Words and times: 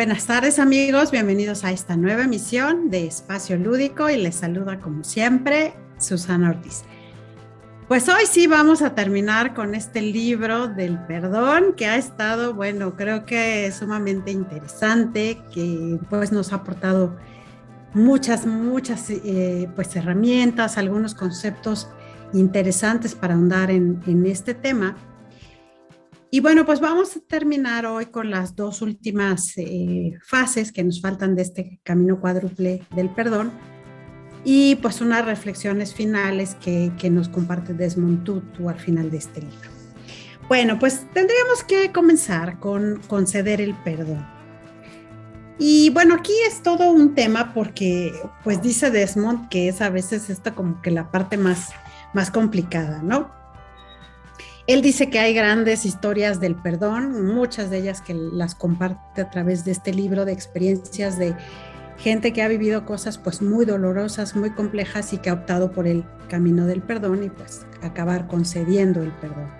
Buenas 0.00 0.24
tardes 0.24 0.58
amigos, 0.58 1.10
bienvenidos 1.10 1.62
a 1.62 1.72
esta 1.72 1.94
nueva 1.94 2.22
emisión 2.22 2.88
de 2.88 3.06
Espacio 3.06 3.58
Lúdico 3.58 4.08
y 4.08 4.16
les 4.16 4.36
saluda 4.36 4.80
como 4.80 5.04
siempre 5.04 5.74
Susana 5.98 6.48
Ortiz. 6.48 6.84
Pues 7.86 8.08
hoy 8.08 8.24
sí 8.24 8.46
vamos 8.46 8.80
a 8.80 8.94
terminar 8.94 9.52
con 9.52 9.74
este 9.74 10.00
libro 10.00 10.68
del 10.68 10.98
perdón 11.00 11.74
que 11.76 11.84
ha 11.84 11.96
estado, 11.96 12.54
bueno, 12.54 12.96
creo 12.96 13.26
que 13.26 13.70
sumamente 13.72 14.30
interesante, 14.30 15.42
que 15.52 15.98
pues 16.08 16.32
nos 16.32 16.54
ha 16.54 16.56
aportado 16.56 17.14
muchas, 17.92 18.46
muchas 18.46 19.10
eh, 19.10 19.68
pues 19.76 19.94
herramientas, 19.96 20.78
algunos 20.78 21.14
conceptos 21.14 21.90
interesantes 22.32 23.14
para 23.14 23.34
ahondar 23.34 23.70
en, 23.70 24.00
en 24.06 24.24
este 24.24 24.54
tema. 24.54 24.96
Y 26.32 26.38
bueno, 26.38 26.64
pues 26.64 26.78
vamos 26.78 27.16
a 27.16 27.20
terminar 27.20 27.86
hoy 27.86 28.06
con 28.06 28.30
las 28.30 28.54
dos 28.54 28.82
últimas 28.82 29.52
eh, 29.56 30.12
fases 30.24 30.70
que 30.70 30.84
nos 30.84 31.00
faltan 31.00 31.34
de 31.34 31.42
este 31.42 31.80
camino 31.82 32.20
cuádruple 32.20 32.82
del 32.94 33.10
perdón 33.10 33.50
y 34.44 34.76
pues 34.76 35.00
unas 35.00 35.24
reflexiones 35.24 35.92
finales 35.92 36.54
que, 36.54 36.92
que 36.96 37.10
nos 37.10 37.28
comparte 37.28 37.74
Desmond 37.74 38.22
Tutu 38.22 38.68
al 38.68 38.78
final 38.78 39.10
de 39.10 39.16
este 39.16 39.40
libro. 39.40 39.70
Bueno, 40.46 40.78
pues 40.78 41.04
tendríamos 41.12 41.64
que 41.64 41.90
comenzar 41.90 42.60
con 42.60 43.00
conceder 43.08 43.60
el 43.60 43.74
perdón. 43.82 44.24
Y 45.58 45.90
bueno, 45.90 46.14
aquí 46.14 46.32
es 46.46 46.62
todo 46.62 46.92
un 46.92 47.16
tema 47.16 47.52
porque 47.52 48.12
pues 48.44 48.62
dice 48.62 48.92
Desmond 48.92 49.48
que 49.48 49.68
es 49.68 49.80
a 49.80 49.90
veces 49.90 50.30
esta 50.30 50.54
como 50.54 50.80
que 50.80 50.92
la 50.92 51.10
parte 51.10 51.36
más, 51.36 51.70
más 52.14 52.30
complicada, 52.30 53.02
¿no? 53.02 53.39
Él 54.70 54.82
dice 54.82 55.10
que 55.10 55.18
hay 55.18 55.34
grandes 55.34 55.84
historias 55.84 56.38
del 56.38 56.54
perdón, 56.54 57.26
muchas 57.26 57.70
de 57.70 57.78
ellas 57.78 58.00
que 58.00 58.14
las 58.14 58.54
comparte 58.54 59.20
a 59.20 59.28
través 59.28 59.64
de 59.64 59.72
este 59.72 59.92
libro 59.92 60.24
de 60.24 60.32
experiencias 60.32 61.18
de 61.18 61.34
gente 61.98 62.32
que 62.32 62.40
ha 62.40 62.46
vivido 62.46 62.86
cosas 62.86 63.18
pues 63.18 63.42
muy 63.42 63.64
dolorosas, 63.64 64.36
muy 64.36 64.50
complejas 64.50 65.12
y 65.12 65.18
que 65.18 65.28
ha 65.28 65.32
optado 65.32 65.72
por 65.72 65.88
el 65.88 66.04
camino 66.28 66.66
del 66.66 66.82
perdón 66.82 67.24
y 67.24 67.30
pues 67.30 67.66
acabar 67.82 68.28
concediendo 68.28 69.02
el 69.02 69.10
perdón. 69.10 69.50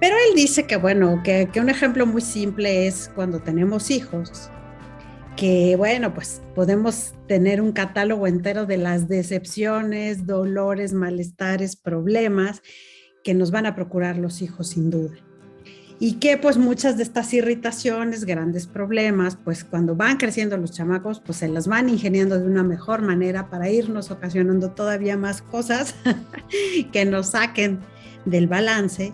Pero 0.00 0.16
él 0.26 0.36
dice 0.36 0.66
que 0.66 0.76
bueno, 0.76 1.20
que, 1.22 1.50
que 1.52 1.60
un 1.60 1.68
ejemplo 1.68 2.06
muy 2.06 2.22
simple 2.22 2.86
es 2.86 3.10
cuando 3.14 3.40
tenemos 3.40 3.90
hijos, 3.90 4.48
que 5.36 5.76
bueno, 5.76 6.14
pues 6.14 6.40
podemos 6.54 7.12
tener 7.28 7.60
un 7.60 7.72
catálogo 7.72 8.26
entero 8.26 8.64
de 8.64 8.78
las 8.78 9.06
decepciones, 9.06 10.26
dolores, 10.26 10.94
malestares, 10.94 11.76
problemas 11.76 12.62
que 13.22 13.34
nos 13.34 13.50
van 13.50 13.66
a 13.66 13.74
procurar 13.74 14.18
los 14.18 14.42
hijos 14.42 14.68
sin 14.68 14.90
duda. 14.90 15.14
Y 15.98 16.14
que 16.14 16.36
pues 16.36 16.58
muchas 16.58 16.96
de 16.96 17.04
estas 17.04 17.32
irritaciones, 17.32 18.24
grandes 18.24 18.66
problemas, 18.66 19.36
pues 19.36 19.62
cuando 19.62 19.94
van 19.94 20.16
creciendo 20.16 20.56
los 20.56 20.72
chamacos, 20.72 21.20
pues 21.20 21.38
se 21.38 21.48
las 21.48 21.68
van 21.68 21.88
ingeniando 21.88 22.40
de 22.40 22.46
una 22.46 22.64
mejor 22.64 23.02
manera 23.02 23.48
para 23.48 23.70
irnos 23.70 24.10
ocasionando 24.10 24.72
todavía 24.72 25.16
más 25.16 25.42
cosas 25.42 25.94
que 26.92 27.04
nos 27.04 27.28
saquen 27.28 27.78
del 28.24 28.48
balance. 28.48 29.12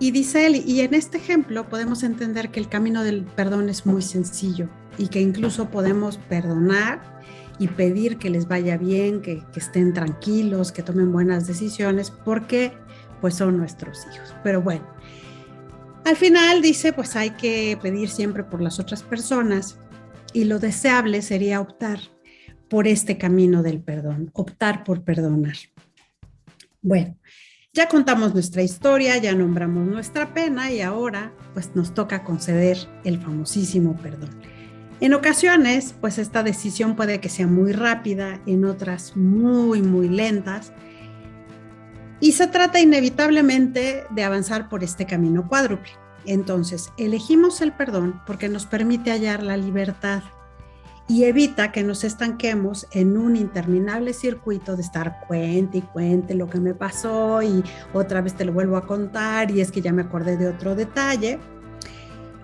Y 0.00 0.10
dice 0.10 0.46
él, 0.46 0.62
y 0.66 0.80
en 0.80 0.92
este 0.92 1.18
ejemplo 1.18 1.68
podemos 1.68 2.02
entender 2.02 2.50
que 2.50 2.58
el 2.58 2.68
camino 2.68 3.04
del 3.04 3.22
perdón 3.22 3.68
es 3.68 3.86
muy 3.86 4.02
sencillo 4.02 4.68
y 4.98 5.06
que 5.06 5.20
incluso 5.20 5.70
podemos 5.70 6.18
perdonar 6.18 7.00
y 7.58 7.68
pedir 7.68 8.18
que 8.18 8.28
les 8.28 8.48
vaya 8.48 8.76
bien, 8.76 9.22
que, 9.22 9.42
que 9.52 9.60
estén 9.60 9.92
tranquilos, 9.92 10.72
que 10.72 10.82
tomen 10.82 11.12
buenas 11.12 11.46
decisiones, 11.46 12.10
porque 12.10 12.72
pues 13.26 13.34
son 13.34 13.58
nuestros 13.58 14.06
hijos. 14.06 14.36
Pero 14.44 14.62
bueno, 14.62 14.86
al 16.04 16.14
final 16.14 16.62
dice, 16.62 16.92
pues 16.92 17.16
hay 17.16 17.30
que 17.30 17.76
pedir 17.82 18.08
siempre 18.08 18.44
por 18.44 18.62
las 18.62 18.78
otras 18.78 19.02
personas 19.02 19.80
y 20.32 20.44
lo 20.44 20.60
deseable 20.60 21.22
sería 21.22 21.60
optar 21.60 21.98
por 22.70 22.86
este 22.86 23.18
camino 23.18 23.64
del 23.64 23.80
perdón, 23.80 24.30
optar 24.32 24.84
por 24.84 25.02
perdonar. 25.02 25.56
Bueno, 26.82 27.16
ya 27.72 27.88
contamos 27.88 28.32
nuestra 28.32 28.62
historia, 28.62 29.18
ya 29.18 29.34
nombramos 29.34 29.88
nuestra 29.88 30.32
pena 30.32 30.70
y 30.70 30.80
ahora 30.80 31.32
pues 31.52 31.74
nos 31.74 31.94
toca 31.94 32.22
conceder 32.22 32.78
el 33.02 33.18
famosísimo 33.20 33.96
perdón. 33.96 34.30
En 35.00 35.14
ocasiones, 35.14 35.96
pues 36.00 36.18
esta 36.18 36.44
decisión 36.44 36.94
puede 36.94 37.18
que 37.18 37.28
sea 37.28 37.48
muy 37.48 37.72
rápida, 37.72 38.40
en 38.46 38.64
otras 38.64 39.16
muy, 39.16 39.82
muy 39.82 40.08
lentas, 40.08 40.72
y 42.20 42.32
se 42.32 42.46
trata 42.46 42.80
inevitablemente 42.80 44.04
de 44.10 44.24
avanzar 44.24 44.68
por 44.68 44.82
este 44.82 45.06
camino 45.06 45.46
cuádruple. 45.48 45.92
Entonces, 46.24 46.92
elegimos 46.96 47.60
el 47.60 47.72
perdón 47.72 48.20
porque 48.26 48.48
nos 48.48 48.66
permite 48.66 49.10
hallar 49.10 49.42
la 49.42 49.56
libertad 49.56 50.22
y 51.08 51.24
evita 51.24 51.70
que 51.70 51.84
nos 51.84 52.02
estanquemos 52.02 52.88
en 52.90 53.16
un 53.16 53.36
interminable 53.36 54.12
circuito 54.12 54.74
de 54.74 54.82
estar 54.82 55.20
cuente 55.28 55.78
y 55.78 55.82
cuente 55.82 56.34
lo 56.34 56.50
que 56.50 56.58
me 56.58 56.74
pasó 56.74 57.42
y 57.42 57.62
otra 57.92 58.22
vez 58.22 58.34
te 58.34 58.44
lo 58.44 58.52
vuelvo 58.52 58.76
a 58.76 58.86
contar 58.86 59.50
y 59.52 59.60
es 59.60 59.70
que 59.70 59.80
ya 59.80 59.92
me 59.92 60.02
acordé 60.02 60.36
de 60.36 60.48
otro 60.48 60.74
detalle. 60.74 61.38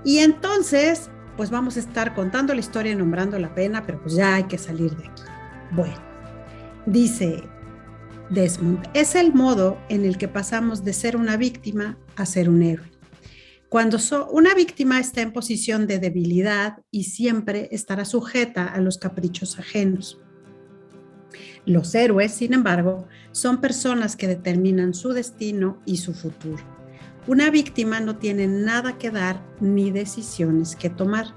Y 0.05 0.19
entonces, 0.19 1.11
pues 1.37 1.50
vamos 1.50 1.77
a 1.77 1.81
estar 1.81 2.15
contando 2.15 2.55
la 2.55 2.61
historia 2.61 2.93
y 2.93 2.97
nombrando 2.97 3.38
la 3.38 3.53
pena, 3.53 3.84
pero 3.84 4.00
pues 4.00 4.15
ya 4.15 4.37
hay 4.37 4.44
que 4.44 4.59
salir 4.59 4.97
de 4.97 5.09
aquí. 5.09 5.22
Bueno, 5.72 5.97
dice 6.87 7.43
Desmond, 8.32 8.88
es 8.94 9.15
el 9.15 9.34
modo 9.34 9.78
en 9.91 10.04
el 10.04 10.16
que 10.16 10.26
pasamos 10.26 10.84
de 10.84 10.94
ser 10.94 11.16
una 11.16 11.37
víctima 11.37 11.98
a 12.16 12.25
ser 12.25 12.48
un 12.48 12.62
héroe. 12.62 12.91
Cuando 13.69 13.98
una 14.31 14.54
víctima 14.54 14.98
está 15.00 15.20
en 15.20 15.32
posición 15.32 15.87
de 15.87 15.98
debilidad 15.98 16.78
y 16.91 17.04
siempre 17.04 17.69
estará 17.72 18.04
sujeta 18.04 18.66
a 18.66 18.81
los 18.81 18.98
caprichos 18.98 19.59
ajenos. 19.59 20.19
Los 21.65 21.94
héroes, 21.94 22.32
sin 22.32 22.54
embargo, 22.54 23.06
son 23.32 23.60
personas 23.60 24.16
que 24.16 24.28
determinan 24.28 24.94
su 24.94 25.12
destino 25.12 25.81
y 25.84 25.99
su 25.99 26.12
futuro. 26.12 26.62
Una 27.26 27.50
víctima 27.50 28.00
no 28.00 28.16
tiene 28.16 28.47
nada 28.47 28.99
que 28.99 29.10
dar 29.10 29.43
ni 29.60 29.91
decisiones 29.91 30.75
que 30.75 30.91
tomar. 30.91 31.34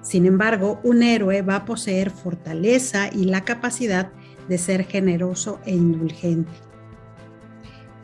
Sin 0.00 0.26
embargo, 0.26 0.80
un 0.82 1.02
héroe 1.02 1.42
va 1.42 1.56
a 1.56 1.64
poseer 1.64 2.10
fortaleza 2.10 3.08
y 3.12 3.26
la 3.26 3.44
capacidad 3.44 4.12
de 4.48 4.58
ser 4.58 4.84
generoso 4.84 5.60
e 5.64 5.72
indulgente, 5.72 6.52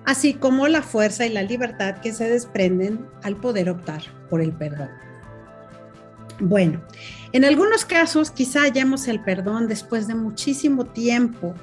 así 0.04 0.34
como 0.34 0.68
la 0.68 0.82
fuerza 0.82 1.26
y 1.26 1.30
la 1.30 1.42
libertad 1.42 1.98
que 2.00 2.12
se 2.12 2.28
desprenden 2.28 3.06
al 3.22 3.36
poder 3.36 3.70
optar 3.70 4.02
por 4.30 4.40
el 4.40 4.52
perdón. 4.52 4.90
Bueno, 6.40 6.80
en 7.32 7.44
algunos 7.44 7.84
casos 7.84 8.30
quizá 8.30 8.62
hallemos 8.62 9.08
el 9.08 9.22
perdón 9.22 9.66
después 9.66 10.06
de 10.06 10.14
muchísimo 10.14 10.86
tiempo 10.86 11.54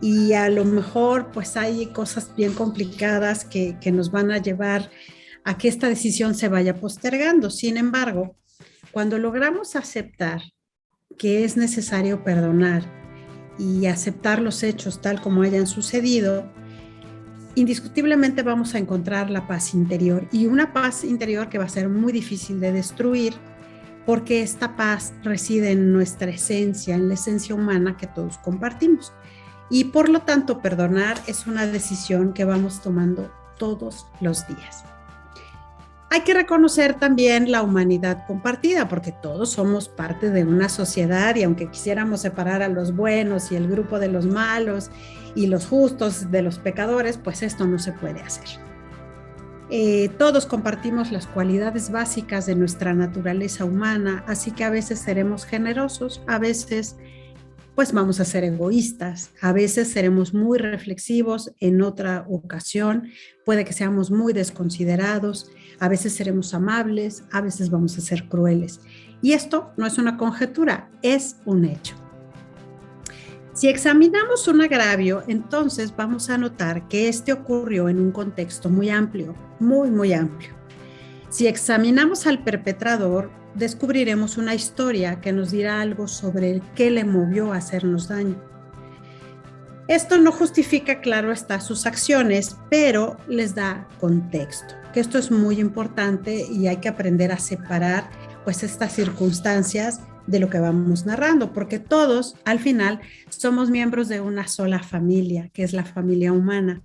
y 0.00 0.34
a 0.34 0.48
lo 0.50 0.64
mejor 0.64 1.30
pues 1.32 1.56
hay 1.56 1.86
cosas 1.86 2.34
bien 2.36 2.52
complicadas 2.52 3.44
que, 3.44 3.76
que 3.80 3.90
nos 3.90 4.10
van 4.10 4.30
a 4.30 4.38
llevar 4.38 4.90
a 5.44 5.56
que 5.56 5.68
esta 5.68 5.88
decisión 5.88 6.34
se 6.34 6.48
vaya 6.48 6.78
postergando. 6.78 7.48
Sin 7.48 7.78
embargo, 7.78 8.36
cuando 8.92 9.18
logramos 9.18 9.76
aceptar 9.76 10.42
que 11.16 11.44
es 11.44 11.56
necesario 11.56 12.22
perdonar 12.22 12.97
y 13.58 13.86
aceptar 13.86 14.40
los 14.40 14.62
hechos 14.62 15.00
tal 15.00 15.20
como 15.20 15.42
hayan 15.42 15.66
sucedido, 15.66 16.50
indiscutiblemente 17.54 18.42
vamos 18.42 18.74
a 18.74 18.78
encontrar 18.78 19.30
la 19.30 19.46
paz 19.46 19.74
interior 19.74 20.28
y 20.30 20.46
una 20.46 20.72
paz 20.72 21.04
interior 21.04 21.48
que 21.48 21.58
va 21.58 21.64
a 21.64 21.68
ser 21.68 21.88
muy 21.88 22.12
difícil 22.12 22.60
de 22.60 22.72
destruir 22.72 23.34
porque 24.06 24.42
esta 24.42 24.74
paz 24.76 25.12
reside 25.22 25.72
en 25.72 25.92
nuestra 25.92 26.30
esencia, 26.30 26.94
en 26.94 27.08
la 27.08 27.14
esencia 27.14 27.54
humana 27.54 27.96
que 27.98 28.06
todos 28.06 28.38
compartimos. 28.38 29.12
Y 29.70 29.84
por 29.84 30.08
lo 30.08 30.22
tanto, 30.22 30.62
perdonar 30.62 31.18
es 31.26 31.46
una 31.46 31.66
decisión 31.66 32.32
que 32.32 32.46
vamos 32.46 32.80
tomando 32.80 33.30
todos 33.58 34.06
los 34.22 34.46
días. 34.48 34.84
Hay 36.10 36.22
que 36.22 36.32
reconocer 36.32 36.94
también 36.94 37.50
la 37.50 37.62
humanidad 37.62 38.26
compartida, 38.26 38.88
porque 38.88 39.12
todos 39.12 39.50
somos 39.50 39.90
parte 39.90 40.30
de 40.30 40.44
una 40.44 40.70
sociedad 40.70 41.36
y 41.36 41.42
aunque 41.42 41.70
quisiéramos 41.70 42.22
separar 42.22 42.62
a 42.62 42.68
los 42.68 42.96
buenos 42.96 43.52
y 43.52 43.56
el 43.56 43.68
grupo 43.68 43.98
de 43.98 44.08
los 44.08 44.24
malos 44.24 44.90
y 45.34 45.48
los 45.48 45.66
justos 45.66 46.30
de 46.30 46.40
los 46.40 46.58
pecadores, 46.58 47.18
pues 47.18 47.42
esto 47.42 47.66
no 47.66 47.78
se 47.78 47.92
puede 47.92 48.20
hacer. 48.20 48.48
Eh, 49.70 50.08
todos 50.18 50.46
compartimos 50.46 51.12
las 51.12 51.26
cualidades 51.26 51.90
básicas 51.90 52.46
de 52.46 52.54
nuestra 52.54 52.94
naturaleza 52.94 53.66
humana, 53.66 54.24
así 54.26 54.50
que 54.50 54.64
a 54.64 54.70
veces 54.70 55.00
seremos 55.00 55.44
generosos, 55.44 56.22
a 56.26 56.38
veces 56.38 56.96
pues 57.78 57.92
vamos 57.92 58.18
a 58.18 58.24
ser 58.24 58.42
egoístas, 58.42 59.30
a 59.40 59.52
veces 59.52 59.86
seremos 59.86 60.34
muy 60.34 60.58
reflexivos, 60.58 61.52
en 61.60 61.80
otra 61.80 62.26
ocasión 62.28 63.04
puede 63.44 63.64
que 63.64 63.72
seamos 63.72 64.10
muy 64.10 64.32
desconsiderados, 64.32 65.52
a 65.78 65.88
veces 65.88 66.12
seremos 66.12 66.52
amables, 66.54 67.22
a 67.30 67.40
veces 67.40 67.70
vamos 67.70 67.96
a 67.96 68.00
ser 68.00 68.28
crueles. 68.28 68.80
Y 69.22 69.30
esto 69.30 69.70
no 69.76 69.86
es 69.86 69.96
una 69.96 70.16
conjetura, 70.16 70.90
es 71.02 71.36
un 71.44 71.66
hecho. 71.66 71.94
Si 73.52 73.68
examinamos 73.68 74.48
un 74.48 74.60
agravio, 74.60 75.22
entonces 75.28 75.94
vamos 75.96 76.30
a 76.30 76.36
notar 76.36 76.88
que 76.88 77.06
este 77.08 77.32
ocurrió 77.32 77.88
en 77.88 78.00
un 78.00 78.10
contexto 78.10 78.68
muy 78.68 78.90
amplio, 78.90 79.36
muy, 79.60 79.92
muy 79.92 80.12
amplio. 80.14 80.50
Si 81.28 81.46
examinamos 81.46 82.26
al 82.26 82.42
perpetrador, 82.42 83.30
descubriremos 83.54 84.36
una 84.36 84.54
historia 84.54 85.20
que 85.20 85.32
nos 85.32 85.50
dirá 85.50 85.80
algo 85.80 86.08
sobre 86.08 86.50
el 86.50 86.62
qué 86.74 86.90
le 86.90 87.04
movió 87.04 87.52
a 87.52 87.56
hacernos 87.56 88.08
daño. 88.08 88.36
Esto 89.88 90.18
no 90.18 90.32
justifica, 90.32 91.00
claro 91.00 91.32
está, 91.32 91.60
sus 91.60 91.86
acciones, 91.86 92.56
pero 92.68 93.16
les 93.26 93.54
da 93.54 93.88
contexto, 93.98 94.74
que 94.92 95.00
esto 95.00 95.16
es 95.16 95.30
muy 95.30 95.60
importante 95.60 96.46
y 96.46 96.66
hay 96.66 96.76
que 96.76 96.90
aprender 96.90 97.32
a 97.32 97.38
separar 97.38 98.10
pues 98.44 98.62
estas 98.62 98.92
circunstancias 98.92 100.00
de 100.26 100.40
lo 100.40 100.50
que 100.50 100.60
vamos 100.60 101.06
narrando, 101.06 101.54
porque 101.54 101.78
todos 101.78 102.36
al 102.44 102.58
final 102.58 103.00
somos 103.30 103.70
miembros 103.70 104.08
de 104.08 104.20
una 104.20 104.46
sola 104.46 104.82
familia, 104.82 105.50
que 105.54 105.62
es 105.62 105.72
la 105.72 105.84
familia 105.84 106.32
humana. 106.32 106.82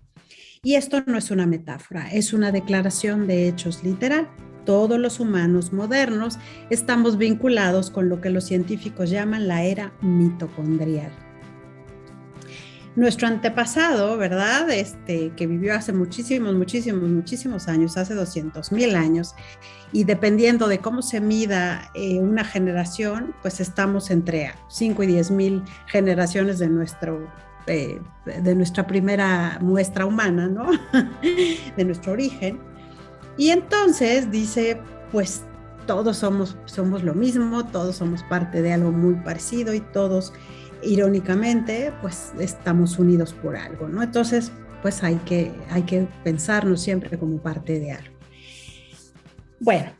Y 0.63 0.75
esto 0.75 1.03
no 1.05 1.17
es 1.17 1.29
una 1.29 1.45
metáfora, 1.45 2.09
es 2.09 2.31
una 2.31 2.53
declaración 2.53 3.27
de 3.27 3.49
hechos 3.49 3.83
literal. 3.83 4.29
Todos 4.65 4.99
los 4.99 5.19
humanos 5.19 5.73
modernos 5.73 6.39
estamos 6.69 7.17
vinculados 7.17 7.89
con 7.89 8.09
lo 8.09 8.21
que 8.21 8.29
los 8.29 8.45
científicos 8.45 9.09
llaman 9.09 9.47
la 9.47 9.63
era 9.63 9.93
mitocondrial 10.01 11.11
nuestro 12.95 13.27
antepasado, 13.27 14.17
¿verdad? 14.17 14.69
Este, 14.69 15.31
que 15.35 15.47
vivió 15.47 15.73
hace 15.73 15.93
muchísimos, 15.93 16.53
muchísimos, 16.53 17.09
muchísimos 17.09 17.67
años, 17.67 17.97
hace 17.97 18.13
200 18.13 18.71
mil 18.71 18.95
años, 18.95 19.35
y 19.91 20.03
dependiendo 20.03 20.67
de 20.67 20.79
cómo 20.79 21.01
se 21.01 21.19
mida 21.19 21.89
eh, 21.95 22.19
una 22.19 22.43
generación, 22.43 23.33
pues 23.41 23.59
estamos 23.59 24.11
entre 24.11 24.51
5 24.69 25.03
y 25.03 25.07
10 25.07 25.31
mil 25.31 25.63
generaciones 25.87 26.59
de 26.59 26.69
nuestro 26.69 27.27
eh, 27.65 28.01
de 28.25 28.55
nuestra 28.55 28.85
primera 28.85 29.57
muestra 29.61 30.05
humana, 30.05 30.47
¿no? 30.47 30.69
de 31.77 31.85
nuestro 31.85 32.11
origen. 32.11 32.59
Y 33.37 33.49
entonces 33.49 34.29
dice, 34.31 34.79
pues 35.11 35.41
todos 35.85 36.17
somos, 36.17 36.57
somos 36.65 37.03
lo 37.03 37.13
mismo, 37.13 37.65
todos 37.65 37.95
somos 37.97 38.23
parte 38.23 38.61
de 38.61 38.73
algo 38.73 38.91
muy 38.91 39.15
parecido 39.15 39.73
y 39.73 39.81
todos 39.81 40.33
irónicamente, 40.81 41.93
pues 42.01 42.33
estamos 42.39 42.99
unidos 42.99 43.33
por 43.33 43.55
algo, 43.55 43.87
¿no? 43.87 44.03
Entonces, 44.03 44.51
pues 44.81 45.03
hay 45.03 45.15
que, 45.17 45.51
hay 45.69 45.83
que 45.83 46.07
pensarnos 46.23 46.81
siempre 46.81 47.17
como 47.17 47.37
parte 47.37 47.79
de 47.79 47.93
algo. 47.93 48.17
Bueno, 49.59 49.91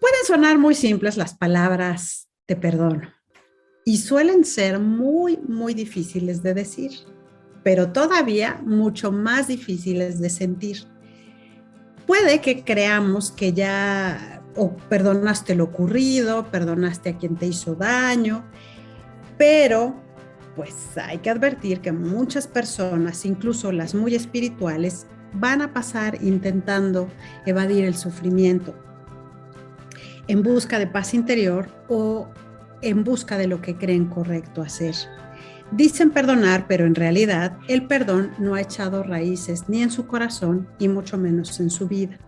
pueden 0.00 0.24
sonar 0.26 0.58
muy 0.58 0.74
simples 0.74 1.16
las 1.16 1.34
palabras 1.34 2.28
te 2.46 2.56
perdono 2.56 3.12
y 3.84 3.96
suelen 3.96 4.44
ser 4.44 4.78
muy, 4.78 5.38
muy 5.38 5.74
difíciles 5.74 6.42
de 6.42 6.54
decir, 6.54 6.92
pero 7.64 7.90
todavía 7.90 8.60
mucho 8.64 9.10
más 9.10 9.48
difíciles 9.48 10.20
de 10.20 10.30
sentir. 10.30 10.84
Puede 12.08 12.40
que 12.40 12.64
creamos 12.64 13.30
que 13.30 13.52
ya 13.52 14.42
o 14.56 14.74
perdonaste 14.88 15.54
lo 15.54 15.64
ocurrido, 15.64 16.50
perdonaste 16.50 17.10
a 17.10 17.18
quien 17.18 17.36
te 17.36 17.46
hizo 17.46 17.74
daño, 17.74 18.46
pero 19.36 19.94
pues 20.56 20.96
hay 20.96 21.18
que 21.18 21.28
advertir 21.28 21.82
que 21.82 21.92
muchas 21.92 22.46
personas, 22.46 23.26
incluso 23.26 23.72
las 23.72 23.94
muy 23.94 24.14
espirituales, 24.14 25.06
van 25.34 25.60
a 25.60 25.74
pasar 25.74 26.16
intentando 26.22 27.08
evadir 27.44 27.84
el 27.84 27.94
sufrimiento 27.94 28.74
en 30.28 30.42
busca 30.42 30.78
de 30.78 30.86
paz 30.86 31.12
interior 31.12 31.68
o 31.90 32.26
en 32.80 33.04
busca 33.04 33.36
de 33.36 33.48
lo 33.48 33.60
que 33.60 33.76
creen 33.76 34.06
correcto 34.06 34.62
hacer. 34.62 34.94
Dicen 35.72 36.10
perdonar, 36.10 36.66
pero 36.66 36.86
en 36.86 36.94
realidad 36.94 37.58
el 37.68 37.86
perdón 37.86 38.32
no 38.38 38.54
ha 38.54 38.60
echado 38.60 39.02
raíces 39.02 39.68
ni 39.68 39.82
en 39.82 39.90
su 39.90 40.06
corazón 40.06 40.68
y 40.78 40.88
mucho 40.88 41.18
menos 41.18 41.60
en 41.60 41.70
su 41.70 41.86
vida. 41.88 42.18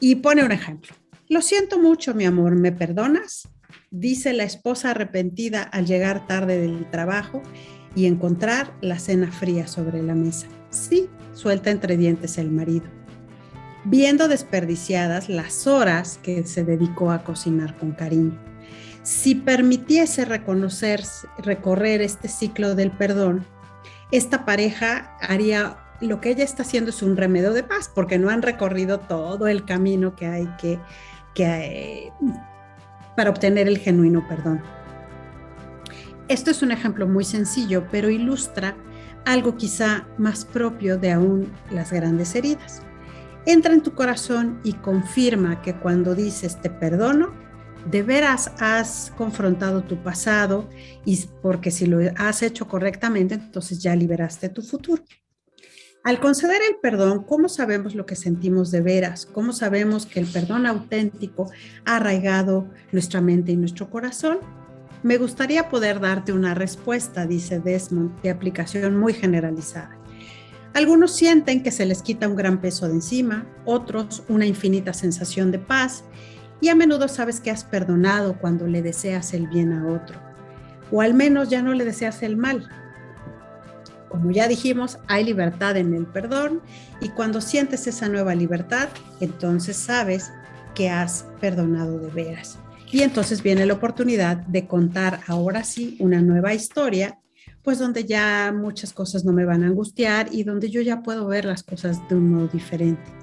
Y 0.00 0.16
pone 0.16 0.44
un 0.44 0.52
ejemplo. 0.52 0.94
Lo 1.28 1.40
siento 1.42 1.78
mucho, 1.78 2.14
mi 2.14 2.24
amor, 2.24 2.56
¿me 2.56 2.72
perdonas? 2.72 3.48
dice 3.92 4.32
la 4.32 4.44
esposa 4.44 4.90
arrepentida 4.90 5.62
al 5.62 5.86
llegar 5.86 6.26
tarde 6.26 6.58
del 6.58 6.90
trabajo 6.90 7.42
y 7.94 8.06
encontrar 8.06 8.74
la 8.80 8.98
cena 8.98 9.30
fría 9.30 9.66
sobre 9.66 10.02
la 10.02 10.14
mesa. 10.14 10.46
Sí, 10.70 11.08
suelta 11.34 11.70
entre 11.70 11.96
dientes 11.96 12.38
el 12.38 12.50
marido, 12.50 12.86
viendo 13.84 14.28
desperdiciadas 14.28 15.28
las 15.28 15.66
horas 15.66 16.18
que 16.22 16.44
se 16.44 16.64
dedicó 16.64 17.10
a 17.10 17.22
cocinar 17.22 17.76
con 17.76 17.92
cariño. 17.92 18.51
Si 19.02 19.34
permitiese 19.34 20.24
reconocer, 20.24 21.02
recorrer 21.38 22.02
este 22.02 22.28
ciclo 22.28 22.74
del 22.74 22.90
perdón, 22.92 23.44
esta 24.10 24.44
pareja 24.44 25.16
haría 25.20 25.78
lo 26.02 26.20
que 26.20 26.30
ella 26.30 26.44
está 26.44 26.62
haciendo 26.62 26.90
es 26.90 27.02
un 27.02 27.16
remedio 27.16 27.52
de 27.52 27.62
paz, 27.62 27.90
porque 27.92 28.18
no 28.18 28.28
han 28.28 28.42
recorrido 28.42 28.98
todo 28.98 29.46
el 29.46 29.64
camino 29.64 30.16
que 30.16 30.26
hay 30.26 30.48
que, 30.58 30.78
eh, 31.36 32.10
para 33.16 33.30
obtener 33.30 33.68
el 33.68 33.78
genuino 33.78 34.26
perdón. 34.28 34.60
Esto 36.28 36.50
es 36.50 36.62
un 36.62 36.72
ejemplo 36.72 37.06
muy 37.06 37.24
sencillo, 37.24 37.86
pero 37.90 38.10
ilustra 38.10 38.76
algo 39.24 39.56
quizá 39.56 40.06
más 40.18 40.44
propio 40.44 40.98
de 40.98 41.12
aún 41.12 41.52
las 41.70 41.92
grandes 41.92 42.34
heridas. 42.34 42.82
Entra 43.46 43.72
en 43.72 43.82
tu 43.82 43.94
corazón 43.94 44.60
y 44.64 44.72
confirma 44.74 45.62
que 45.62 45.74
cuando 45.74 46.14
dices 46.14 46.60
te 46.60 46.70
perdono, 46.70 47.32
de 47.90 48.02
veras 48.02 48.52
has 48.58 49.12
confrontado 49.16 49.82
tu 49.82 50.02
pasado 50.02 50.68
y 51.04 51.24
porque 51.42 51.70
si 51.70 51.86
lo 51.86 51.98
has 52.16 52.42
hecho 52.42 52.68
correctamente, 52.68 53.34
entonces 53.34 53.82
ya 53.82 53.96
liberaste 53.96 54.48
tu 54.48 54.62
futuro. 54.62 55.02
Al 56.04 56.18
conceder 56.18 56.60
el 56.68 56.76
perdón, 56.82 57.24
¿cómo 57.24 57.48
sabemos 57.48 57.94
lo 57.94 58.06
que 58.06 58.16
sentimos 58.16 58.72
de 58.72 58.80
veras? 58.80 59.24
¿Cómo 59.24 59.52
sabemos 59.52 60.04
que 60.04 60.18
el 60.18 60.26
perdón 60.26 60.66
auténtico 60.66 61.50
ha 61.84 61.96
arraigado 61.96 62.68
nuestra 62.90 63.20
mente 63.20 63.52
y 63.52 63.56
nuestro 63.56 63.88
corazón? 63.88 64.38
Me 65.04 65.16
gustaría 65.16 65.68
poder 65.68 66.00
darte 66.00 66.32
una 66.32 66.54
respuesta, 66.54 67.26
dice 67.26 67.60
Desmond, 67.60 68.20
de 68.20 68.30
aplicación 68.30 68.96
muy 68.96 69.14
generalizada. 69.14 69.96
Algunos 70.74 71.14
sienten 71.14 71.62
que 71.62 71.70
se 71.70 71.86
les 71.86 72.02
quita 72.02 72.26
un 72.28 72.34
gran 72.34 72.60
peso 72.60 72.88
de 72.88 72.94
encima, 72.94 73.46
otros 73.64 74.24
una 74.28 74.46
infinita 74.46 74.92
sensación 74.94 75.52
de 75.52 75.58
paz 75.58 76.04
y 76.62 76.70
a 76.70 76.74
menudo 76.74 77.08
sabes 77.08 77.40
que 77.40 77.50
has 77.50 77.64
perdonado 77.64 78.38
cuando 78.38 78.66
le 78.66 78.80
deseas 78.80 79.34
el 79.34 79.48
bien 79.48 79.74
a 79.74 79.86
otro, 79.86 80.18
o 80.90 81.02
al 81.02 81.12
menos 81.12 81.50
ya 81.50 81.60
no 81.60 81.74
le 81.74 81.84
deseas 81.84 82.22
el 82.22 82.38
mal, 82.38 82.70
como 84.12 84.30
ya 84.30 84.46
dijimos, 84.46 84.98
hay 85.08 85.24
libertad 85.24 85.78
en 85.78 85.94
el 85.94 86.04
perdón 86.04 86.60
y 87.00 87.08
cuando 87.08 87.40
sientes 87.40 87.86
esa 87.86 88.10
nueva 88.10 88.34
libertad, 88.34 88.90
entonces 89.20 89.74
sabes 89.74 90.30
que 90.74 90.90
has 90.90 91.24
perdonado 91.40 91.98
de 91.98 92.10
veras. 92.10 92.58
Y 92.90 93.00
entonces 93.00 93.42
viene 93.42 93.64
la 93.64 93.72
oportunidad 93.72 94.36
de 94.36 94.66
contar 94.66 95.20
ahora 95.28 95.64
sí 95.64 95.96
una 95.98 96.20
nueva 96.20 96.52
historia, 96.52 97.20
pues 97.62 97.78
donde 97.78 98.04
ya 98.04 98.52
muchas 98.54 98.92
cosas 98.92 99.24
no 99.24 99.32
me 99.32 99.46
van 99.46 99.64
a 99.64 99.68
angustiar 99.68 100.28
y 100.30 100.44
donde 100.44 100.68
yo 100.68 100.82
ya 100.82 101.02
puedo 101.02 101.26
ver 101.26 101.46
las 101.46 101.62
cosas 101.62 102.06
de 102.10 102.14
un 102.14 102.32
modo 102.32 102.48
diferente. 102.48 103.21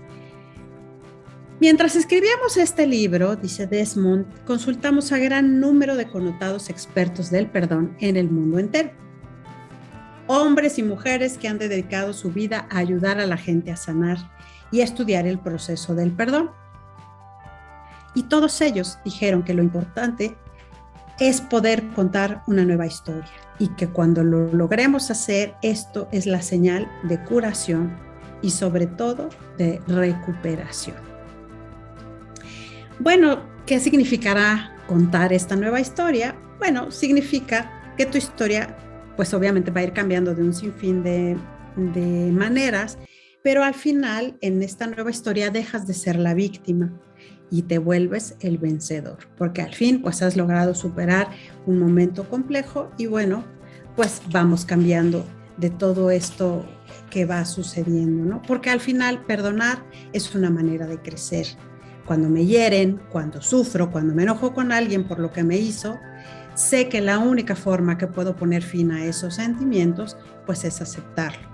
Mientras 1.59 1.95
escribíamos 1.95 2.55
este 2.57 2.87
libro, 2.87 3.35
dice 3.35 3.67
Desmond, 3.67 4.45
consultamos 4.45 5.11
a 5.11 5.17
gran 5.17 5.59
número 5.59 5.95
de 5.95 6.07
connotados 6.07 6.69
expertos 6.69 7.29
del 7.29 7.47
perdón 7.47 7.95
en 7.99 8.15
el 8.15 8.29
mundo 8.29 8.59
entero 8.59 8.91
hombres 10.31 10.77
y 10.77 10.83
mujeres 10.83 11.39
que 11.39 11.47
han 11.47 11.57
dedicado 11.57 12.13
su 12.13 12.31
vida 12.31 12.67
a 12.69 12.77
ayudar 12.77 13.19
a 13.19 13.25
la 13.25 13.35
gente 13.35 13.71
a 13.71 13.75
sanar 13.75 14.19
y 14.71 14.81
a 14.81 14.83
estudiar 14.83 15.25
el 15.25 15.39
proceso 15.39 15.95
del 15.95 16.11
perdón. 16.11 16.51
Y 18.13 18.23
todos 18.23 18.61
ellos 18.61 18.99
dijeron 19.03 19.41
que 19.41 19.55
lo 19.55 19.63
importante 19.63 20.37
es 21.19 21.41
poder 21.41 21.83
contar 21.95 22.43
una 22.45 22.63
nueva 22.63 22.85
historia 22.85 23.25
y 23.57 23.69
que 23.69 23.87
cuando 23.87 24.23
lo 24.23 24.53
logremos 24.53 25.09
hacer, 25.09 25.55
esto 25.63 26.07
es 26.11 26.27
la 26.27 26.43
señal 26.43 26.87
de 27.03 27.19
curación 27.23 27.97
y 28.43 28.51
sobre 28.51 28.85
todo 28.85 29.29
de 29.57 29.81
recuperación. 29.87 31.08
Bueno, 32.99 33.39
¿qué 33.65 33.79
significará 33.79 34.75
contar 34.85 35.31
esta 35.31 35.55
nueva 35.55 35.79
historia? 35.79 36.35
Bueno, 36.57 36.91
significa 36.91 37.93
que 37.97 38.05
tu 38.05 38.17
historia 38.17 38.75
pues 39.15 39.33
obviamente 39.33 39.71
va 39.71 39.81
a 39.81 39.83
ir 39.83 39.93
cambiando 39.93 40.35
de 40.35 40.43
un 40.43 40.53
sinfín 40.53 41.01
de, 41.01 41.37
de 41.75 42.31
maneras, 42.31 42.97
pero 43.41 43.63
al 43.63 43.73
final 43.73 44.37
en 44.41 44.61
esta 44.63 44.87
nueva 44.87 45.11
historia 45.11 45.49
dejas 45.49 45.87
de 45.87 45.93
ser 45.93 46.17
la 46.17 46.33
víctima 46.33 46.93
y 47.49 47.63
te 47.63 47.77
vuelves 47.77 48.35
el 48.41 48.57
vencedor, 48.57 49.17
porque 49.37 49.61
al 49.61 49.73
fin 49.73 50.01
pues 50.01 50.21
has 50.21 50.35
logrado 50.35 50.75
superar 50.75 51.29
un 51.65 51.79
momento 51.79 52.29
complejo 52.29 52.91
y 52.97 53.05
bueno, 53.05 53.45
pues 53.95 54.21
vamos 54.31 54.65
cambiando 54.65 55.25
de 55.57 55.69
todo 55.69 56.11
esto 56.11 56.65
que 57.09 57.25
va 57.25 57.45
sucediendo, 57.45 58.23
¿no? 58.23 58.41
Porque 58.41 58.69
al 58.69 58.79
final 58.79 59.25
perdonar 59.25 59.83
es 60.13 60.33
una 60.35 60.49
manera 60.49 60.85
de 60.85 61.01
crecer. 61.01 61.47
Cuando 62.09 62.27
me 62.27 62.43
hieren, 62.43 62.99
cuando 63.11 63.39
sufro, 63.39 63.91
cuando 63.91 64.15
me 64.15 64.23
enojo 64.23 64.51
con 64.51 64.71
alguien 64.71 65.07
por 65.07 65.19
lo 65.19 65.31
que 65.31 65.43
me 65.43 65.57
hizo, 65.57 65.99
sé 66.55 66.89
que 66.89 67.01
la 67.01 67.19
única 67.19 67.55
forma 67.55 67.99
que 67.99 68.07
puedo 68.07 68.35
poner 68.35 68.63
fin 68.63 68.89
a 68.89 69.05
esos 69.05 69.35
sentimientos, 69.35 70.17
pues 70.47 70.63
es 70.63 70.81
aceptarlo. 70.81 71.47